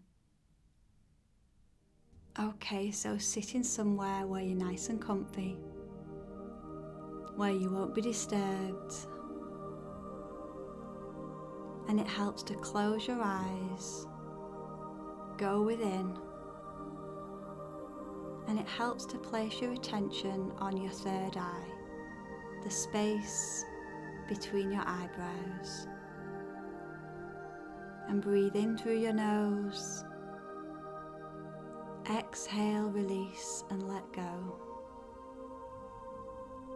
Okay, 2.39 2.89
so 2.89 3.17
sitting 3.17 3.63
somewhere 3.63 4.25
where 4.25 4.41
you're 4.41 4.57
nice 4.57 4.89
and 4.89 5.01
comfy, 5.01 5.57
where 7.35 7.51
you 7.51 7.69
won't 7.69 7.93
be 7.93 8.01
disturbed, 8.01 8.93
and 11.89 11.99
it 11.99 12.07
helps 12.07 12.41
to 12.43 12.55
close 12.55 13.07
your 13.07 13.21
eyes, 13.21 14.07
go 15.37 15.61
within, 15.61 16.17
and 18.47 18.57
it 18.57 18.67
helps 18.67 19.05
to 19.05 19.17
place 19.17 19.61
your 19.61 19.73
attention 19.73 20.51
on 20.59 20.77
your 20.77 20.91
third 20.91 21.37
eye, 21.37 21.67
the 22.63 22.71
space 22.71 23.65
between 24.27 24.71
your 24.71 24.83
eyebrows. 24.85 25.87
And 28.07 28.21
breathe 28.21 28.55
in 28.55 28.77
through 28.77 28.99
your 28.99 29.13
nose 29.13 30.03
Exhale, 32.09 32.89
release, 32.89 33.63
and 33.69 33.87
let 33.87 34.03
go. 34.11 34.59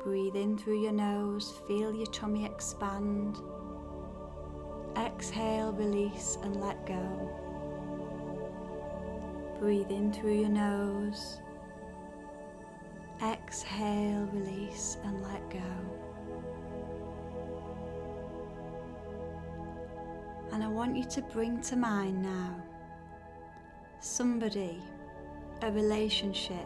Breathe 0.02 0.38
in 0.38 0.58
through 0.58 0.82
your 0.82 0.94
nose, 0.94 1.60
feel 1.68 1.94
your 1.94 2.06
tummy 2.08 2.46
expand. 2.46 3.38
Exhale, 4.96 5.74
release, 5.74 6.38
and 6.44 6.62
let 6.62 6.86
go. 6.86 7.04
Breathe 9.60 9.92
in 9.92 10.14
through 10.14 10.40
your 10.40 10.50
nose. 10.50 11.42
Exhale, 13.22 14.30
release, 14.32 14.96
and 15.04 15.22
let 15.24 15.50
go. 15.50 16.07
And 20.58 20.64
I 20.64 20.70
want 20.70 20.98
you 20.98 21.04
to 21.04 21.22
bring 21.22 21.62
to 21.62 21.76
mind 21.76 22.24
now 22.24 22.56
somebody 24.00 24.82
a 25.62 25.72
relationship 25.72 26.66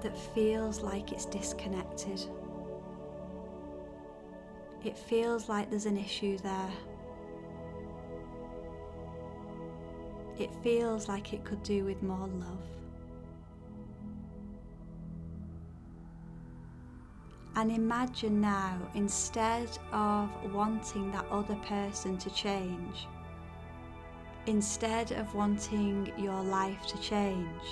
that 0.00 0.16
feels 0.34 0.80
like 0.80 1.12
it's 1.12 1.26
disconnected. 1.26 2.24
It 4.82 4.96
feels 4.96 5.50
like 5.50 5.68
there's 5.68 5.84
an 5.84 5.98
issue 5.98 6.38
there. 6.38 6.70
It 10.38 10.54
feels 10.62 11.08
like 11.08 11.34
it 11.34 11.44
could 11.44 11.62
do 11.62 11.84
with 11.84 12.02
more 12.02 12.28
love. 12.28 12.75
And 17.56 17.72
imagine 17.72 18.38
now, 18.38 18.78
instead 18.94 19.70
of 19.90 20.28
wanting 20.52 21.10
that 21.12 21.24
other 21.30 21.54
person 21.66 22.18
to 22.18 22.28
change, 22.28 23.08
instead 24.44 25.12
of 25.12 25.34
wanting 25.34 26.12
your 26.18 26.42
life 26.42 26.86
to 26.88 27.00
change, 27.00 27.62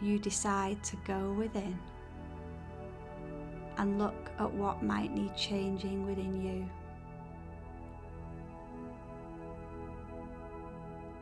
you 0.00 0.18
decide 0.18 0.82
to 0.82 0.96
go 1.04 1.32
within 1.32 1.78
and 3.76 3.98
look 3.98 4.30
at 4.38 4.50
what 4.50 4.82
might 4.82 5.14
need 5.14 5.36
changing 5.36 6.06
within 6.06 6.42
you. 6.42 6.68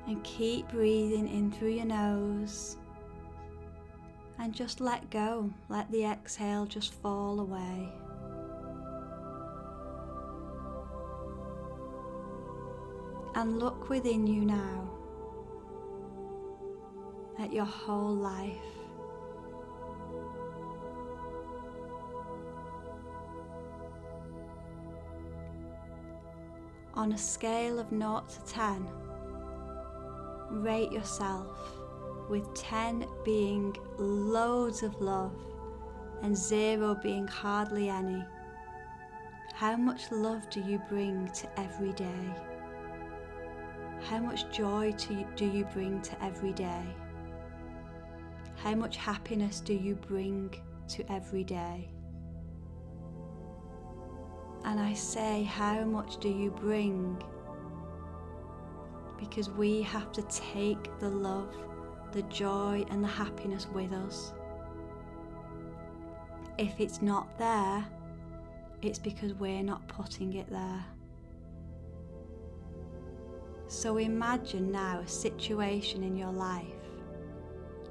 And 0.07 0.23
keep 0.23 0.69
breathing 0.69 1.27
in 1.27 1.51
through 1.51 1.71
your 1.71 1.87
nose 1.87 2.77
and 4.41 4.55
just 4.55 4.81
let 4.81 5.11
go. 5.11 5.51
Let 5.69 5.93
the 5.93 6.05
exhale 6.05 6.67
just 6.67 6.95
fall 6.95 7.39
away. 7.41 7.93
and 13.35 13.59
look 13.59 13.89
within 13.89 14.27
you 14.27 14.45
now 14.45 14.91
at 17.39 17.53
your 17.53 17.65
whole 17.65 18.15
life. 18.15 18.57
On 26.95 27.13
a 27.13 27.19
scale 27.19 27.79
of 27.79 27.89
0 27.89 28.25
to 28.29 28.53
10, 28.53 28.87
rate 30.51 30.93
yourself 30.93 31.80
with 32.31 32.55
10 32.55 33.05
being 33.25 33.77
loads 33.99 34.85
of 34.85 34.99
love 35.01 35.35
and 36.23 36.37
0 36.37 36.95
being 37.03 37.27
hardly 37.27 37.89
any. 37.89 38.25
How 39.53 39.77
much 39.77 40.11
love 40.13 40.49
do 40.49 40.61
you 40.61 40.81
bring 40.89 41.29
to 41.33 41.61
every 41.61 41.93
day? 41.93 42.35
How 44.03 44.19
much 44.21 44.51
joy 44.57 44.95
you, 45.11 45.27
do 45.35 45.45
you 45.45 45.65
bring 45.75 46.01
to 46.03 46.25
every 46.25 46.53
day? 46.53 46.85
How 48.55 48.75
much 48.75 48.97
happiness 48.97 49.61
do 49.61 49.75
you 49.75 49.97
bring 49.97 50.55
to 50.89 51.13
every 51.13 51.45
day? 51.45 51.91
And 54.65 54.79
I 54.79 54.95
say, 54.95 55.43
How 55.43 55.85
much 55.85 56.19
do 56.19 56.29
you 56.29 56.51
bring? 56.51 57.23
Because 59.19 59.51
we 59.51 59.83
have 59.83 60.13
to 60.13 60.23
take 60.23 60.99
the 61.01 61.09
love, 61.09 61.55
the 62.13 62.23
joy, 62.23 62.85
and 62.91 63.03
the 63.03 63.09
happiness 63.09 63.67
with 63.73 63.93
us. 63.93 64.33
If 66.59 66.79
it's 66.81 67.01
not 67.01 67.39
there, 67.39 67.85
it's 68.83 68.99
because 68.99 69.35
we're 69.35 69.63
not 69.63 69.87
putting 69.89 70.35
it 70.35 70.51
there. 70.51 70.85
So 73.69 73.99
imagine 73.99 74.73
now 74.73 75.01
a 75.01 75.09
situation 75.09 76.03
in 76.03 76.17
your 76.17 76.33
life 76.33 76.67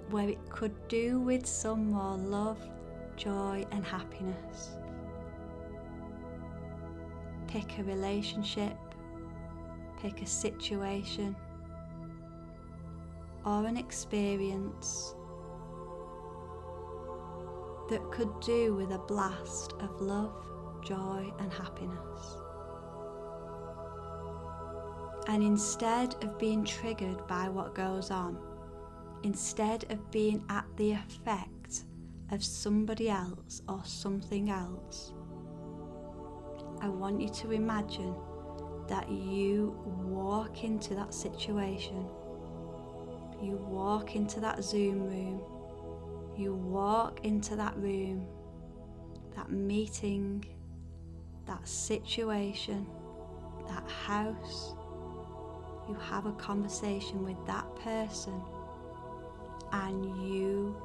where 0.10 0.28
it 0.28 0.50
could 0.50 0.76
do 0.88 1.20
with 1.20 1.46
some 1.46 1.92
more 1.92 2.18
love, 2.18 2.60
joy, 3.16 3.66
and 3.72 3.86
happiness. 3.86 4.72
Pick 7.48 7.80
a 7.80 7.84
relationship, 7.84 8.76
pick 10.02 10.22
a 10.22 10.26
situation, 10.26 11.36
or 13.50 13.66
an 13.66 13.78
experience 13.78 15.16
that 17.90 18.12
could 18.12 18.40
do 18.42 18.76
with 18.76 18.92
a 18.92 19.00
blast 19.00 19.74
of 19.80 20.00
love, 20.00 20.48
joy, 20.86 21.34
and 21.40 21.52
happiness. 21.52 22.38
And 25.28 25.42
instead 25.42 26.14
of 26.24 26.38
being 26.38 26.64
triggered 26.64 27.26
by 27.26 27.50
what 27.50 27.74
goes 27.74 28.12
on, 28.12 28.38
instead 29.24 29.92
of 29.92 30.12
being 30.12 30.44
at 30.50 30.66
the 30.78 30.92
effect 30.92 31.86
of 32.32 32.44
somebody 32.44 33.10
else 33.10 33.64
or 33.68 33.82
something 33.84 34.52
else, 34.52 35.14
I 36.82 36.88
want 36.88 37.20
you 37.20 37.30
to 37.30 37.52
imagine 37.52 38.14
that 38.88 39.10
you 39.10 39.76
walk 39.86 40.64
into 40.64 40.94
that 40.94 41.16
situation. 41.16 42.08
You 43.42 43.56
walk 43.56 44.16
into 44.16 44.40
that 44.42 44.64
Zoom 44.64 45.04
room. 45.04 45.42
You 46.38 46.54
walk 46.54 47.22
into 47.24 47.56
that 47.56 47.76
room, 47.78 48.26
that 49.36 49.52
meeting, 49.52 50.46
that 51.46 51.68
situation, 51.68 52.86
that 53.68 53.90
house. 53.90 54.74
You 55.88 55.96
have 55.96 56.26
a 56.26 56.34
conversation 56.34 57.24
with 57.24 57.38
that 57.46 57.66
person 57.78 58.42
and 59.72 60.06
you 60.28 60.76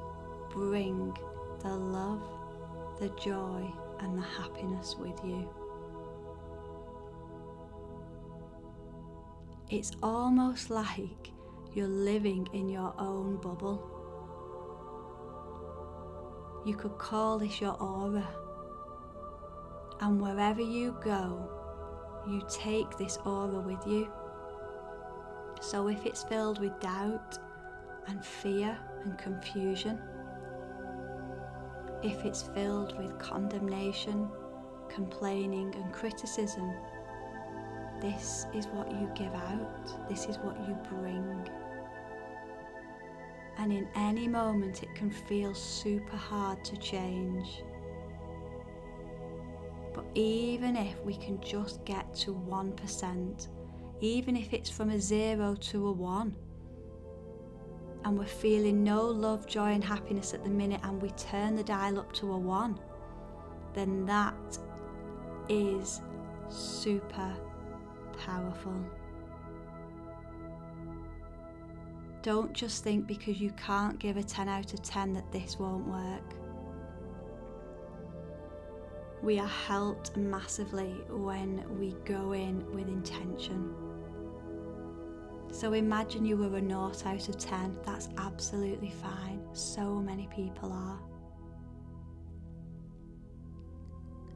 bring 0.51 1.15
the 1.61 1.75
love, 1.75 2.21
the 2.99 3.09
joy, 3.21 3.71
and 3.99 4.17
the 4.17 4.21
happiness 4.21 4.95
with 4.97 5.19
you. 5.23 5.47
It's 9.69 9.91
almost 10.01 10.69
like 10.69 11.31
you're 11.75 11.87
living 11.89 12.47
in 12.53 12.69
your 12.69 12.93
own 12.97 13.35
bubble. 13.35 13.91
You 16.65 16.73
could 16.73 16.97
call 16.97 17.37
this 17.37 17.59
your 17.59 17.73
aura. 17.81 18.25
And 19.99 20.21
wherever 20.21 20.61
you 20.61 20.97
go, 21.03 21.49
you 22.27 22.41
take 22.49 22.97
this 22.97 23.17
aura 23.25 23.59
with 23.59 23.85
you. 23.85 24.09
So 25.59 25.89
if 25.89 26.05
it's 26.05 26.23
filled 26.23 26.61
with 26.61 26.79
doubt 26.79 27.37
and 28.07 28.23
fear 28.23 28.77
and 29.03 29.17
confusion, 29.17 29.99
if 32.03 32.23
it's 32.23 32.43
filled 32.43 32.97
with 32.97 33.19
condemnation, 33.19 34.29
complaining, 34.87 35.75
and 35.75 35.91
criticism, 35.91 36.73
this 38.01 38.45
is 38.53 38.67
what 38.67 38.89
you 38.91 39.11
give 39.13 39.33
out, 39.33 40.07
this 40.07 40.25
is 40.25 40.37
what 40.37 40.57
you 40.67 40.77
bring. 40.89 41.49
And 43.57 43.71
in 43.71 43.87
any 43.95 44.27
moment, 44.27 44.83
it 44.83 44.93
can 44.95 45.09
feel 45.09 45.53
super 45.53 46.17
hard 46.17 46.63
to 46.65 46.77
change. 46.77 47.63
But 49.93 50.05
even 50.13 50.75
if 50.75 50.99
we 51.05 51.15
can 51.15 51.39
just 51.41 51.83
get 51.85 52.13
to 52.15 52.33
1%, 52.33 53.47
even 54.01 54.35
if 54.35 54.53
it's 54.53 54.69
from 54.69 54.89
a 54.89 54.99
zero 54.99 55.55
to 55.55 55.87
a 55.87 55.91
one, 55.91 56.35
and 58.03 58.19
we're 58.19 58.25
feeling 58.25 58.83
no 58.83 59.03
love, 59.03 59.47
joy, 59.47 59.71
and 59.71 59.83
happiness 59.83 60.33
at 60.33 60.43
the 60.43 60.49
minute, 60.49 60.81
and 60.83 61.01
we 61.01 61.09
turn 61.11 61.55
the 61.55 61.63
dial 61.63 61.97
up 61.97 62.11
to 62.13 62.33
a 62.33 62.37
one, 62.37 62.77
then 63.73 64.05
that 64.05 64.59
is 65.49 66.01
super 66.49 67.33
powerful. 68.17 68.75
Don't 72.25 72.53
just 72.53 72.83
think 72.83 73.05
because 73.05 73.39
you 73.39 73.51
can't 73.51 73.99
give 73.99 74.17
a 74.17 74.23
10 74.23 74.49
out 74.49 74.73
of 74.73 74.81
10 74.81 75.13
that 75.13 75.31
this 75.31 75.59
won't 75.59 75.85
work. 75.85 76.33
We 79.21 79.37
are 79.37 79.45
helped 79.47 80.17
massively 80.17 81.03
when 81.07 81.63
we 81.79 81.95
go 82.03 82.31
in 82.31 82.65
with 82.73 82.87
intention. 82.87 83.75
So 85.51 85.73
imagine 85.73 86.25
you 86.25 86.35
were 86.35 86.57
a 86.57 86.61
naught 86.61 87.05
out 87.05 87.29
of 87.29 87.37
10. 87.37 87.77
That's 87.85 88.09
absolutely 88.17 88.89
fine. 88.89 89.39
So 89.53 89.93
many 89.93 90.27
people 90.35 90.73
are. 90.73 90.99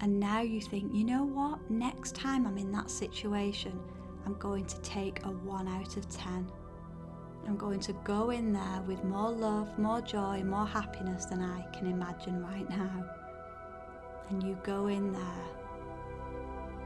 And 0.01 0.19
now 0.19 0.41
you 0.41 0.61
think, 0.61 0.93
you 0.93 1.05
know 1.05 1.23
what? 1.23 1.71
Next 1.71 2.13
time 2.13 2.45
I'm 2.45 2.59
in 2.59 2.71
that 2.71 2.91
situation, 2.91 3.79
I'm 4.27 4.37
going 4.37 4.65
to 4.67 4.79
take 4.81 5.25
a 5.25 5.29
1 5.29 5.67
out 5.67 5.97
of 5.97 6.07
10. 6.07 6.51
I'm 7.47 7.57
going 7.57 7.79
to 7.81 7.93
go 8.03 8.29
in 8.29 8.53
there 8.53 8.81
with 8.87 9.03
more 9.03 9.31
love, 9.31 9.77
more 9.79 10.01
joy, 10.01 10.43
more 10.43 10.65
happiness 10.67 11.25
than 11.25 11.41
I 11.41 11.61
can 11.75 11.87
imagine 11.87 12.43
right 12.43 12.69
now. 12.69 13.05
And 14.29 14.43
you 14.43 14.57
go 14.63 14.87
in 14.87 15.11
there 15.11 15.45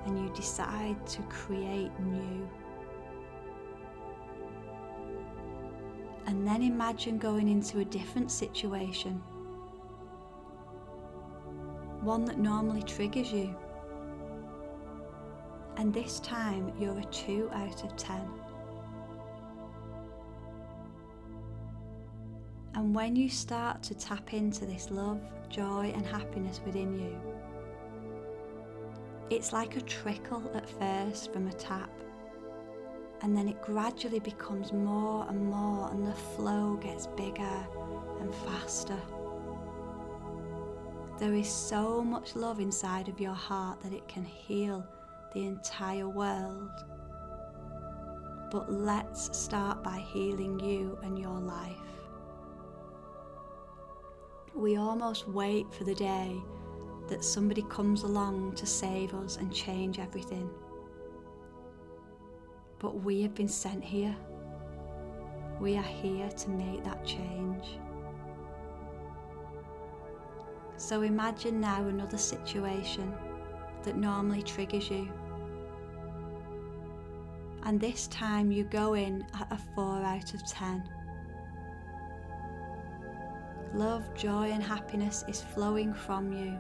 and 0.06 0.18
you 0.18 0.34
decide 0.34 1.06
to 1.08 1.22
create 1.24 1.92
new. 2.00 2.50
And 6.26 6.48
then 6.48 6.62
imagine 6.62 7.18
going 7.18 7.50
into 7.50 7.80
a 7.80 7.86
different 7.86 8.32
situation, 8.32 9.22
one 12.02 12.24
that 12.26 12.38
normally 12.38 12.84
triggers 12.84 13.32
you. 13.32 13.54
And 15.76 15.94
this 15.94 16.20
time 16.22 16.72
you're 16.80 16.98
a 16.98 17.06
2 17.06 17.50
out 17.54 17.84
of 17.84 17.96
10. 17.98 18.22
And 22.84 22.94
when 22.94 23.16
you 23.16 23.30
start 23.30 23.82
to 23.84 23.96
tap 23.96 24.34
into 24.34 24.66
this 24.66 24.92
love, 24.92 25.22
joy, 25.48 25.94
and 25.96 26.06
happiness 26.06 26.60
within 26.66 26.94
you, 27.00 27.18
it's 29.30 29.54
like 29.54 29.78
a 29.78 29.82
trickle 29.82 30.52
at 30.54 30.70
first 30.70 31.32
from 31.32 31.48
a 31.48 31.54
tap 31.54 31.90
and 33.22 33.38
then 33.38 33.48
it 33.48 33.62
gradually 33.62 34.20
becomes 34.20 34.74
more 34.74 35.26
and 35.30 35.46
more, 35.46 35.90
and 35.92 36.06
the 36.06 36.12
flow 36.12 36.76
gets 36.76 37.08
bigger 37.08 37.68
and 38.20 38.36
faster. 38.36 39.00
There 41.20 41.34
is 41.34 41.48
so 41.48 42.04
much 42.04 42.36
love 42.36 42.60
inside 42.60 43.08
of 43.08 43.22
your 43.22 43.34
heart 43.34 43.80
that 43.84 43.94
it 43.94 44.06
can 44.10 44.26
heal 44.26 44.86
the 45.34 45.46
entire 45.46 46.10
world. 46.10 46.84
But 48.52 48.70
let's 48.70 49.36
start 49.38 49.82
by 49.86 50.00
healing 50.00 50.60
you 50.60 51.00
and 51.02 51.18
your 51.18 51.40
life. 51.40 51.78
We 54.56 54.78
almost 54.78 55.28
wait 55.28 55.74
for 55.74 55.84
the 55.84 55.96
day 55.96 56.36
that 57.08 57.24
somebody 57.24 57.64
comes 57.64 58.04
along 58.04 58.56
to 58.56 58.66
save 58.66 59.14
us 59.14 59.38
and 59.38 59.54
change 59.54 60.00
everything 60.00 60.50
but 62.84 63.02
we 63.02 63.22
have 63.22 63.34
been 63.34 63.48
sent 63.48 63.82
here. 63.82 64.14
We 65.62 65.78
are 65.78 65.82
here 65.82 66.28
to 66.28 66.50
make 66.50 66.84
that 66.84 67.04
change. 67.06 67.80
So 70.76 71.02
imagine 71.02 71.62
now 71.62 71.88
another 71.88 72.18
situation 72.18 73.14
that 73.84 73.96
normally 73.96 74.44
triggers 74.44 74.90
you. 74.90 75.10
And 77.64 77.80
this 77.80 78.08
time 78.08 78.52
you 78.52 78.66
go 78.66 78.96
in 78.96 79.26
at 79.40 79.50
a 79.50 79.58
4 79.76 80.04
out 80.04 80.34
of 80.34 80.46
10. 80.46 80.84
Love, 83.74 84.04
joy, 84.16 84.50
and 84.52 84.64
happiness 84.64 85.24
is 85.28 85.42
flowing 85.42 85.94
from 85.94 86.32
you 86.32 86.58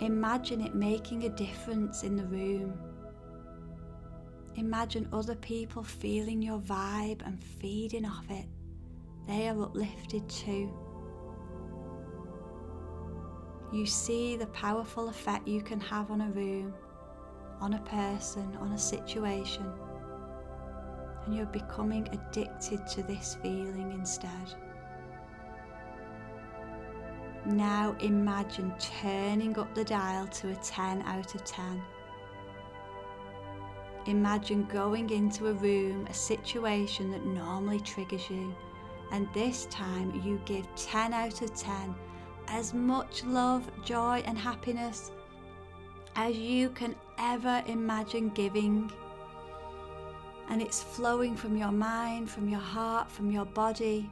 Imagine 0.00 0.60
it 0.60 0.76
making 0.76 1.24
a 1.24 1.28
difference 1.28 2.04
in 2.04 2.14
the 2.14 2.24
room. 2.26 2.78
Imagine 4.54 5.08
other 5.12 5.34
people 5.34 5.82
feeling 5.82 6.40
your 6.40 6.60
vibe 6.60 7.26
and 7.26 7.42
feeding 7.42 8.04
off 8.04 8.24
it. 8.30 8.46
They 9.26 9.48
are 9.48 9.60
uplifted 9.60 10.28
too. 10.28 10.72
You 13.72 13.86
see 13.86 14.36
the 14.36 14.46
powerful 14.46 15.08
effect 15.08 15.48
you 15.48 15.62
can 15.62 15.80
have 15.80 16.12
on 16.12 16.20
a 16.20 16.30
room, 16.30 16.72
on 17.60 17.74
a 17.74 17.80
person, 17.80 18.56
on 18.60 18.72
a 18.72 18.78
situation, 18.78 19.66
and 21.28 21.36
you're 21.36 21.46
becoming 21.46 22.08
addicted 22.10 22.86
to 22.86 23.02
this 23.02 23.36
feeling 23.42 23.92
instead. 23.92 24.54
Now 27.44 27.94
imagine 28.00 28.72
turning 29.02 29.58
up 29.58 29.74
the 29.74 29.84
dial 29.84 30.26
to 30.26 30.52
a 30.52 30.54
10 30.54 31.02
out 31.02 31.34
of 31.34 31.44
10. 31.44 31.82
Imagine 34.06 34.64
going 34.72 35.10
into 35.10 35.48
a 35.48 35.52
room, 35.52 36.06
a 36.06 36.14
situation 36.14 37.10
that 37.10 37.26
normally 37.26 37.80
triggers 37.80 38.30
you, 38.30 38.54
and 39.12 39.28
this 39.34 39.66
time 39.66 40.18
you 40.24 40.40
give 40.46 40.66
10 40.76 41.12
out 41.12 41.42
of 41.42 41.54
10 41.54 41.94
as 42.48 42.72
much 42.72 43.22
love, 43.24 43.70
joy, 43.84 44.22
and 44.24 44.38
happiness 44.38 45.12
as 46.16 46.38
you 46.38 46.70
can 46.70 46.96
ever 47.18 47.62
imagine 47.66 48.30
giving. 48.30 48.90
And 50.48 50.62
it's 50.62 50.82
flowing 50.82 51.36
from 51.36 51.56
your 51.56 51.72
mind, 51.72 52.30
from 52.30 52.48
your 52.48 52.60
heart, 52.60 53.10
from 53.10 53.30
your 53.30 53.44
body 53.44 54.10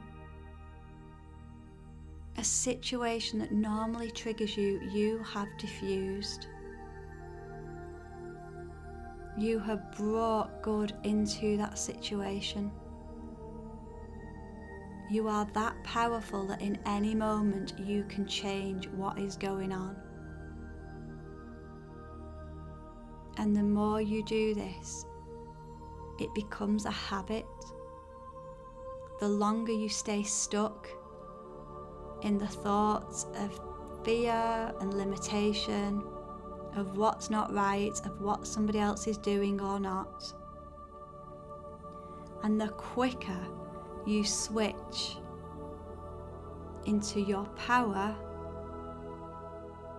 a 2.37 2.43
situation 2.43 3.39
that 3.39 3.51
normally 3.51 4.11
triggers 4.11 4.55
you, 4.55 4.79
you 4.91 5.19
have 5.23 5.47
diffused. 5.57 6.47
You 9.37 9.59
have 9.59 9.91
brought 9.95 10.61
good 10.61 10.93
into 11.03 11.57
that 11.57 11.77
situation. 11.79 12.71
You 15.09 15.27
are 15.27 15.47
that 15.53 15.81
powerful 15.83 16.45
that 16.47 16.61
in 16.61 16.77
any 16.85 17.15
moment 17.15 17.73
you 17.79 18.03
can 18.03 18.27
change 18.27 18.87
what 18.89 19.17
is 19.17 19.35
going 19.35 19.71
on. 19.71 19.95
And 23.37 23.55
the 23.55 23.63
more 23.63 24.01
you 24.01 24.23
do 24.25 24.53
this, 24.53 25.05
it 26.19 26.33
becomes 26.33 26.85
a 26.85 26.91
habit. 26.91 27.45
The 29.19 29.27
longer 29.27 29.71
you 29.71 29.89
stay 29.89 30.23
stuck 30.23 30.89
in 32.21 32.37
the 32.37 32.47
thoughts 32.47 33.25
of 33.35 33.59
fear 34.03 34.73
and 34.79 34.93
limitation, 34.93 36.03
of 36.75 36.97
what's 36.97 37.29
not 37.29 37.53
right, 37.53 37.99
of 38.05 38.21
what 38.21 38.47
somebody 38.47 38.79
else 38.79 39.07
is 39.07 39.17
doing 39.17 39.59
or 39.59 39.79
not. 39.79 40.33
And 42.43 42.61
the 42.61 42.69
quicker 42.69 43.47
you 44.05 44.23
switch 44.23 45.17
into 46.85 47.19
your 47.19 47.45
power, 47.55 48.15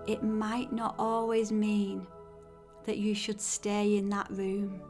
it 0.06 0.22
might 0.22 0.72
not 0.72 0.94
always 0.98 1.52
mean 1.52 2.06
that 2.84 2.96
you 2.96 3.14
should 3.14 3.40
stay 3.40 3.96
in 3.96 4.08
that 4.08 4.30
room. 4.30 4.80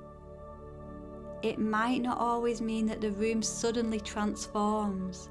It 1.43 1.59
might 1.59 2.03
not 2.03 2.19
always 2.19 2.61
mean 2.61 2.87
that 2.87 3.01
the 3.01 3.13
room 3.13 3.43
suddenly 3.43 4.01
transforms, 4.01 5.31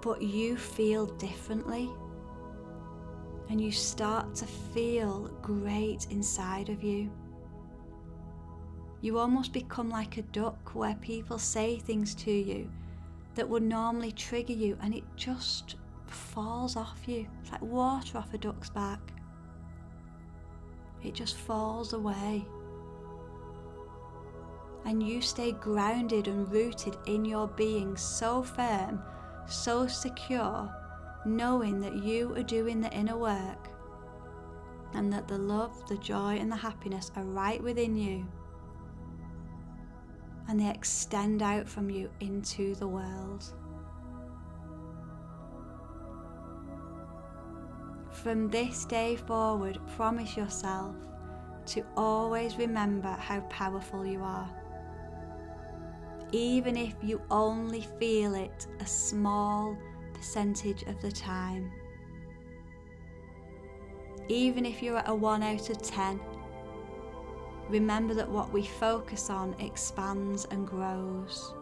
but 0.00 0.22
you 0.22 0.56
feel 0.56 1.06
differently 1.06 1.90
and 3.50 3.60
you 3.60 3.72
start 3.72 4.34
to 4.36 4.46
feel 4.46 5.28
great 5.42 6.06
inside 6.10 6.68
of 6.68 6.82
you. 6.82 7.10
You 9.00 9.18
almost 9.18 9.52
become 9.52 9.88
like 9.88 10.16
a 10.16 10.22
duck 10.22 10.74
where 10.74 10.94
people 10.96 11.38
say 11.38 11.78
things 11.78 12.14
to 12.16 12.30
you 12.30 12.70
that 13.34 13.48
would 13.48 13.62
normally 13.62 14.12
trigger 14.12 14.52
you 14.52 14.76
and 14.82 14.94
it 14.94 15.04
just 15.16 15.76
falls 16.06 16.76
off 16.76 17.00
you. 17.06 17.26
It's 17.40 17.50
like 17.52 17.62
water 17.62 18.18
off 18.18 18.34
a 18.34 18.38
duck's 18.38 18.70
back. 18.70 19.00
It 21.02 21.14
just 21.14 21.36
falls 21.36 21.92
away. 21.92 22.44
And 24.84 25.02
you 25.02 25.20
stay 25.20 25.52
grounded 25.52 26.28
and 26.28 26.50
rooted 26.50 26.96
in 27.06 27.24
your 27.24 27.48
being 27.48 27.96
so 27.96 28.42
firm, 28.42 29.02
so 29.46 29.86
secure, 29.86 30.72
knowing 31.26 31.80
that 31.80 31.96
you 31.96 32.34
are 32.36 32.42
doing 32.42 32.80
the 32.80 32.92
inner 32.92 33.16
work 33.16 33.68
and 34.94 35.12
that 35.12 35.28
the 35.28 35.36
love, 35.38 35.86
the 35.88 35.98
joy, 35.98 36.36
and 36.36 36.50
the 36.50 36.56
happiness 36.56 37.10
are 37.16 37.24
right 37.24 37.62
within 37.62 37.96
you 37.96 38.26
and 40.48 40.58
they 40.58 40.70
extend 40.70 41.42
out 41.42 41.68
from 41.68 41.90
you 41.90 42.10
into 42.20 42.74
the 42.76 42.88
world. 42.88 43.44
From 48.10 48.48
this 48.48 48.86
day 48.86 49.16
forward, 49.16 49.78
promise 49.94 50.36
yourself 50.36 50.96
to 51.66 51.84
always 51.96 52.56
remember 52.56 53.10
how 53.10 53.40
powerful 53.42 54.04
you 54.06 54.22
are. 54.22 54.50
Even 56.32 56.76
if 56.76 56.94
you 57.02 57.20
only 57.30 57.86
feel 57.98 58.34
it 58.34 58.66
a 58.80 58.86
small 58.86 59.76
percentage 60.12 60.82
of 60.82 61.00
the 61.00 61.10
time. 61.10 61.72
Even 64.28 64.66
if 64.66 64.82
you're 64.82 64.98
at 64.98 65.08
a 65.08 65.14
1 65.14 65.42
out 65.42 65.70
of 65.70 65.80
10, 65.80 66.20
remember 67.70 68.12
that 68.12 68.28
what 68.28 68.52
we 68.52 68.62
focus 68.62 69.30
on 69.30 69.54
expands 69.58 70.46
and 70.50 70.66
grows. 70.66 71.54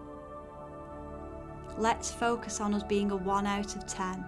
Let's 1.78 2.10
focus 2.10 2.60
on 2.60 2.74
us 2.74 2.82
being 2.82 3.12
a 3.12 3.16
1 3.16 3.46
out 3.46 3.76
of 3.76 3.86
10 3.86 4.24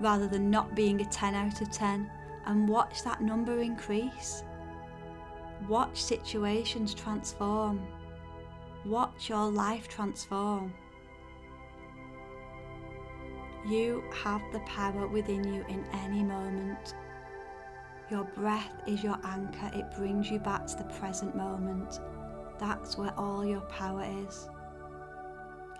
rather 0.00 0.26
than 0.26 0.50
not 0.50 0.74
being 0.74 1.00
a 1.00 1.04
10 1.04 1.34
out 1.34 1.62
of 1.62 1.70
10 1.70 2.10
and 2.46 2.68
watch 2.68 3.02
that 3.04 3.22
number 3.22 3.60
increase. 3.60 4.42
Watch 5.68 6.02
situations 6.02 6.92
transform. 6.92 7.80
Watch 8.84 9.28
your 9.28 9.50
life 9.50 9.88
transform. 9.88 10.72
You 13.66 14.02
have 14.24 14.42
the 14.52 14.58
power 14.60 15.06
within 15.06 15.44
you 15.44 15.64
in 15.68 15.84
any 15.92 16.24
moment. 16.24 16.94
Your 18.10 18.24
breath 18.24 18.74
is 18.86 19.04
your 19.04 19.18
anchor, 19.24 19.70
it 19.72 19.96
brings 19.96 20.30
you 20.30 20.40
back 20.40 20.66
to 20.66 20.76
the 20.76 20.84
present 20.84 21.36
moment. 21.36 22.00
That's 22.58 22.98
where 22.98 23.16
all 23.18 23.44
your 23.46 23.60
power 23.62 24.04
is. 24.26 24.48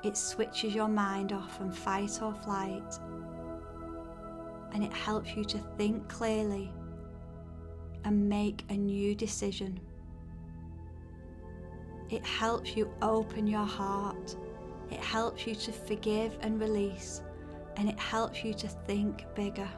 It 0.05 0.17
switches 0.17 0.75
your 0.75 0.89
mind 0.89 1.33
off 1.33 1.57
from 1.57 1.71
fight 1.73 2.21
or 2.23 2.35
flight 2.35 2.99
and 4.73 4.83
it 4.83 4.93
helps 4.93 5.35
you 5.37 5.45
to 5.45 5.59
think 5.77 6.09
clearly 6.09 6.73
and 8.05 8.29
make 8.29 8.65
a 8.69 8.75
new 8.75 9.15
decision. 9.15 9.79
It 12.13 12.27
helps 12.27 12.77
you 12.77 12.93
open 13.01 13.47
your 13.47 13.65
heart. 13.65 14.37
It 14.91 15.01
helps 15.01 15.47
you 15.47 15.55
to 15.55 15.73
forgive 15.73 16.37
and 16.43 16.61
release, 16.61 17.23
and 17.77 17.89
it 17.89 17.99
helps 17.99 18.45
you 18.45 18.53
to 18.53 18.69
think 18.69 19.25
bigger. 19.35 19.69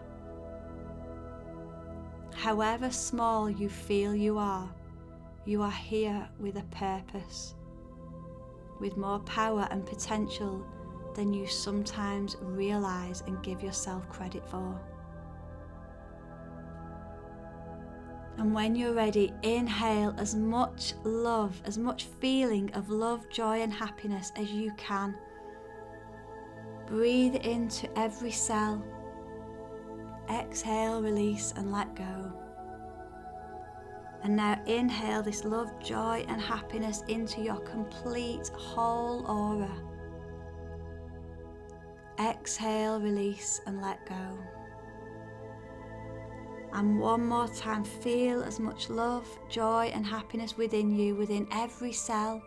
However 2.35 2.91
small 2.91 3.49
you 3.49 3.68
feel 3.68 4.16
you 4.16 4.37
are, 4.37 4.68
you 5.45 5.62
are 5.62 5.70
here 5.70 6.28
with 6.41 6.57
a 6.57 6.64
purpose, 6.72 7.55
with 8.80 8.97
more 8.97 9.20
power 9.20 9.68
and 9.70 9.87
potential 9.87 10.66
than 11.14 11.32
you 11.32 11.47
sometimes 11.47 12.37
realize 12.41 13.22
and 13.28 13.41
give 13.45 13.62
yourself 13.62 14.09
credit 14.09 14.45
for. 14.49 14.80
And 18.39 18.53
when 18.53 18.74
you're 18.74 18.95
ready, 18.95 19.32
inhale 19.43 20.14
as 20.18 20.35
much 20.35 20.95
love, 21.05 21.61
as 21.64 21.78
much 21.78 22.05
feeling 22.20 22.72
of 22.74 22.91
love, 22.91 23.28
joy, 23.30 23.61
and 23.61 23.72
happiness 23.72 24.32
as 24.37 24.51
you 24.51 24.72
can. 24.76 25.14
Breathe 26.87 27.37
into 27.37 27.89
every 27.99 28.32
cell 28.32 28.85
Exhale, 30.30 31.03
release, 31.03 31.53
and 31.57 31.70
let 31.70 31.95
go. 31.95 32.32
And 34.22 34.37
now 34.37 34.59
inhale 34.66 35.22
this 35.22 35.45
love, 35.45 35.78
joy, 35.82 36.24
and 36.28 36.41
happiness 36.41 37.03
into 37.09 37.43
your 37.43 37.61
complete 37.61 38.49
whole 38.55 39.26
aura. 39.26 39.70
Exhale, 42.18 43.01
release, 43.01 43.61
and 43.66 43.82
let 43.82 44.07
go. 44.07 44.39
And 46.74 46.98
one 46.98 47.24
more 47.24 47.46
time, 47.46 47.84
feel 47.84 48.42
as 48.42 48.58
much 48.58 48.90
love, 48.90 49.28
joy, 49.48 49.92
and 49.94 50.04
happiness 50.04 50.56
within 50.56 50.90
you, 50.90 51.14
within 51.14 51.46
every 51.52 51.92
cell. 51.92 52.42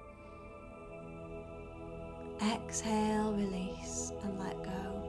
Exhale, 2.41 3.31
release, 3.33 4.11
and 4.23 4.37
let 4.37 4.61
go. 4.63 5.07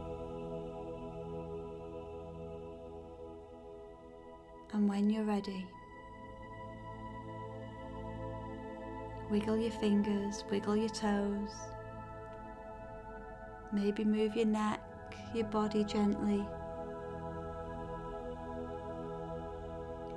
And 4.72 4.88
when 4.88 5.10
you're 5.10 5.24
ready, 5.24 5.66
wiggle 9.32 9.56
your 9.56 9.72
fingers, 9.72 10.44
wiggle 10.48 10.76
your 10.76 10.90
toes. 10.90 11.50
Maybe 13.72 14.04
move 14.04 14.36
your 14.36 14.46
neck, 14.46 14.80
your 15.34 15.46
body 15.46 15.82
gently. 15.82 16.46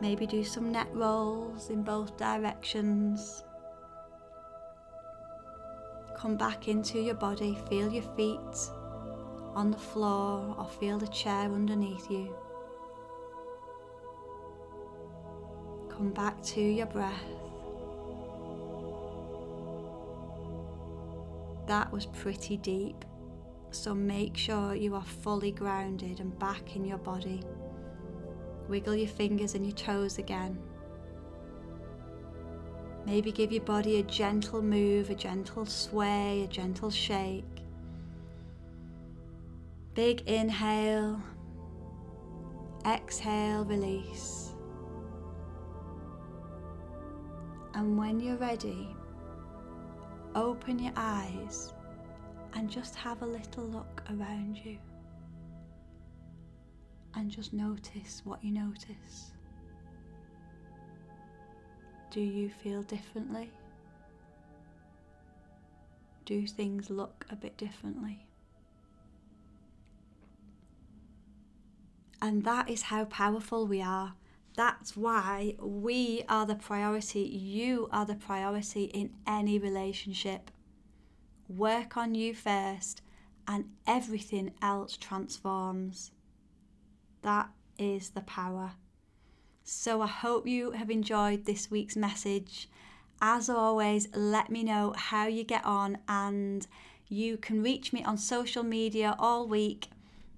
Maybe 0.02 0.26
do 0.26 0.44
some 0.44 0.72
neck 0.72 0.88
rolls 0.94 1.70
in 1.70 1.84
both 1.84 2.18
directions. 2.18 3.44
Come 6.18 6.36
back 6.36 6.68
into 6.68 7.00
your 7.00 7.14
body, 7.16 7.56
feel 7.70 7.92
your 7.92 8.04
feet 8.16 8.72
on 9.54 9.70
the 9.70 9.78
floor 9.78 10.56
or 10.58 10.68
feel 10.68 10.98
the 10.98 11.08
chair 11.08 11.52
underneath 11.52 12.10
you. 12.10 12.36
Come 15.90 16.12
back 16.12 16.42
to 16.44 16.62
your 16.62 16.88
breath. 16.88 17.14
That 21.68 21.92
was 21.92 22.08
pretty 22.08 22.58
deep, 22.58 23.06
so 23.70 23.94
make 23.94 24.36
sure 24.36 24.74
you 24.74 24.96
are 24.96 25.06
fully 25.06 25.52
grounded 25.52 26.20
and 26.20 26.38
back 26.40 26.76
in 26.76 26.86
your 26.86 26.98
body. 26.98 27.44
Wiggle 28.72 28.96
your 28.96 29.10
fingers 29.10 29.54
and 29.54 29.66
your 29.66 29.76
toes 29.76 30.18
again. 30.18 30.58
Maybe 33.06 33.30
give 33.30 33.52
your 33.52 33.66
body 33.66 34.00
a 34.00 34.04
gentle 34.04 34.62
move, 34.62 35.10
a 35.10 35.14
gentle 35.14 35.66
sway, 35.66 36.44
a 36.44 36.48
gentle 36.48 36.90
shake. 36.90 37.44
Big 39.94 40.22
inhale, 40.22 41.22
exhale, 42.86 43.66
release. 43.66 44.54
And 47.74 47.98
when 47.98 48.22
you're 48.22 48.38
ready, 48.38 48.96
open 50.34 50.80
your 50.80 50.94
eyes 50.96 51.74
and 52.54 52.70
just 52.70 52.96
have 52.96 53.22
a 53.22 53.26
little 53.26 53.66
look 53.66 54.02
around 54.10 54.58
you 54.64 54.78
and 57.16 57.30
just 57.30 57.54
notice 57.54 58.22
what 58.24 58.44
you 58.44 58.52
notice. 58.52 59.32
Do 62.10 62.22
you 62.22 62.50
feel 62.50 62.84
differently? 62.84 63.52
Do 66.26 66.46
things 66.46 66.90
look 66.90 67.26
a 67.30 67.36
bit 67.36 67.58
differently? 67.58 68.26
And 72.22 72.44
that 72.44 72.70
is 72.70 72.84
how 72.84 73.06
powerful 73.06 73.66
we 73.66 73.82
are. 73.82 74.14
That's 74.56 74.96
why 74.96 75.56
we 75.60 76.24
are 76.28 76.46
the 76.46 76.56
priority. 76.56 77.22
You 77.22 77.90
are 77.92 78.06
the 78.06 78.16
priority 78.16 78.84
in 78.86 79.12
any 79.26 79.58
relationship. 79.58 80.52
Work 81.48 81.98
on 81.98 82.14
you 82.14 82.36
first, 82.36 83.02
and 83.48 83.70
everything 83.88 84.52
else 84.62 84.98
transforms. 84.98 86.12
That 87.22 87.50
is 87.78 88.10
the 88.12 88.22
power. 88.22 88.74
So 89.64 90.02
I 90.02 90.08
hope 90.08 90.48
you 90.48 90.72
have 90.72 90.90
enjoyed 90.90 91.46
this 91.46 91.70
week's 91.70 91.96
message. 91.96 92.68
As 93.22 93.50
always, 93.50 94.08
let 94.16 94.50
me 94.50 94.64
know 94.64 94.94
how 94.98 95.28
you 95.28 95.44
get 95.44 95.64
on, 95.64 96.00
and 96.08 96.66
you 97.08 97.38
can 97.38 97.62
reach 97.62 97.94
me 97.94 98.04
on 98.04 98.18
social 98.18 98.64
media 98.64 99.16
all 99.20 99.48
week. 99.48 99.90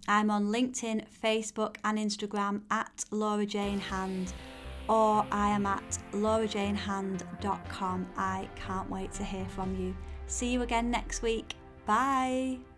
I'm 0.08 0.30
on 0.30 0.48
LinkedIn, 0.48 1.06
Facebook, 1.24 1.78
and 1.86 1.98
Instagram 1.98 2.64
at 2.70 3.06
Laura 3.10 3.46
Jane 3.46 3.80
Hand, 3.80 4.34
or 4.90 5.26
I 5.32 5.50
am 5.52 5.66
at 5.66 5.98
laurajanehand.com. 6.12 8.08
I 8.18 8.50
can't 8.56 8.90
wait 8.90 9.14
to 9.14 9.24
hear 9.24 9.46
from 9.46 9.76
you. 9.78 9.96
See 10.28 10.52
you 10.52 10.62
again 10.62 10.92
next 10.92 11.22
week. 11.22 11.56
Bye. 11.86 12.73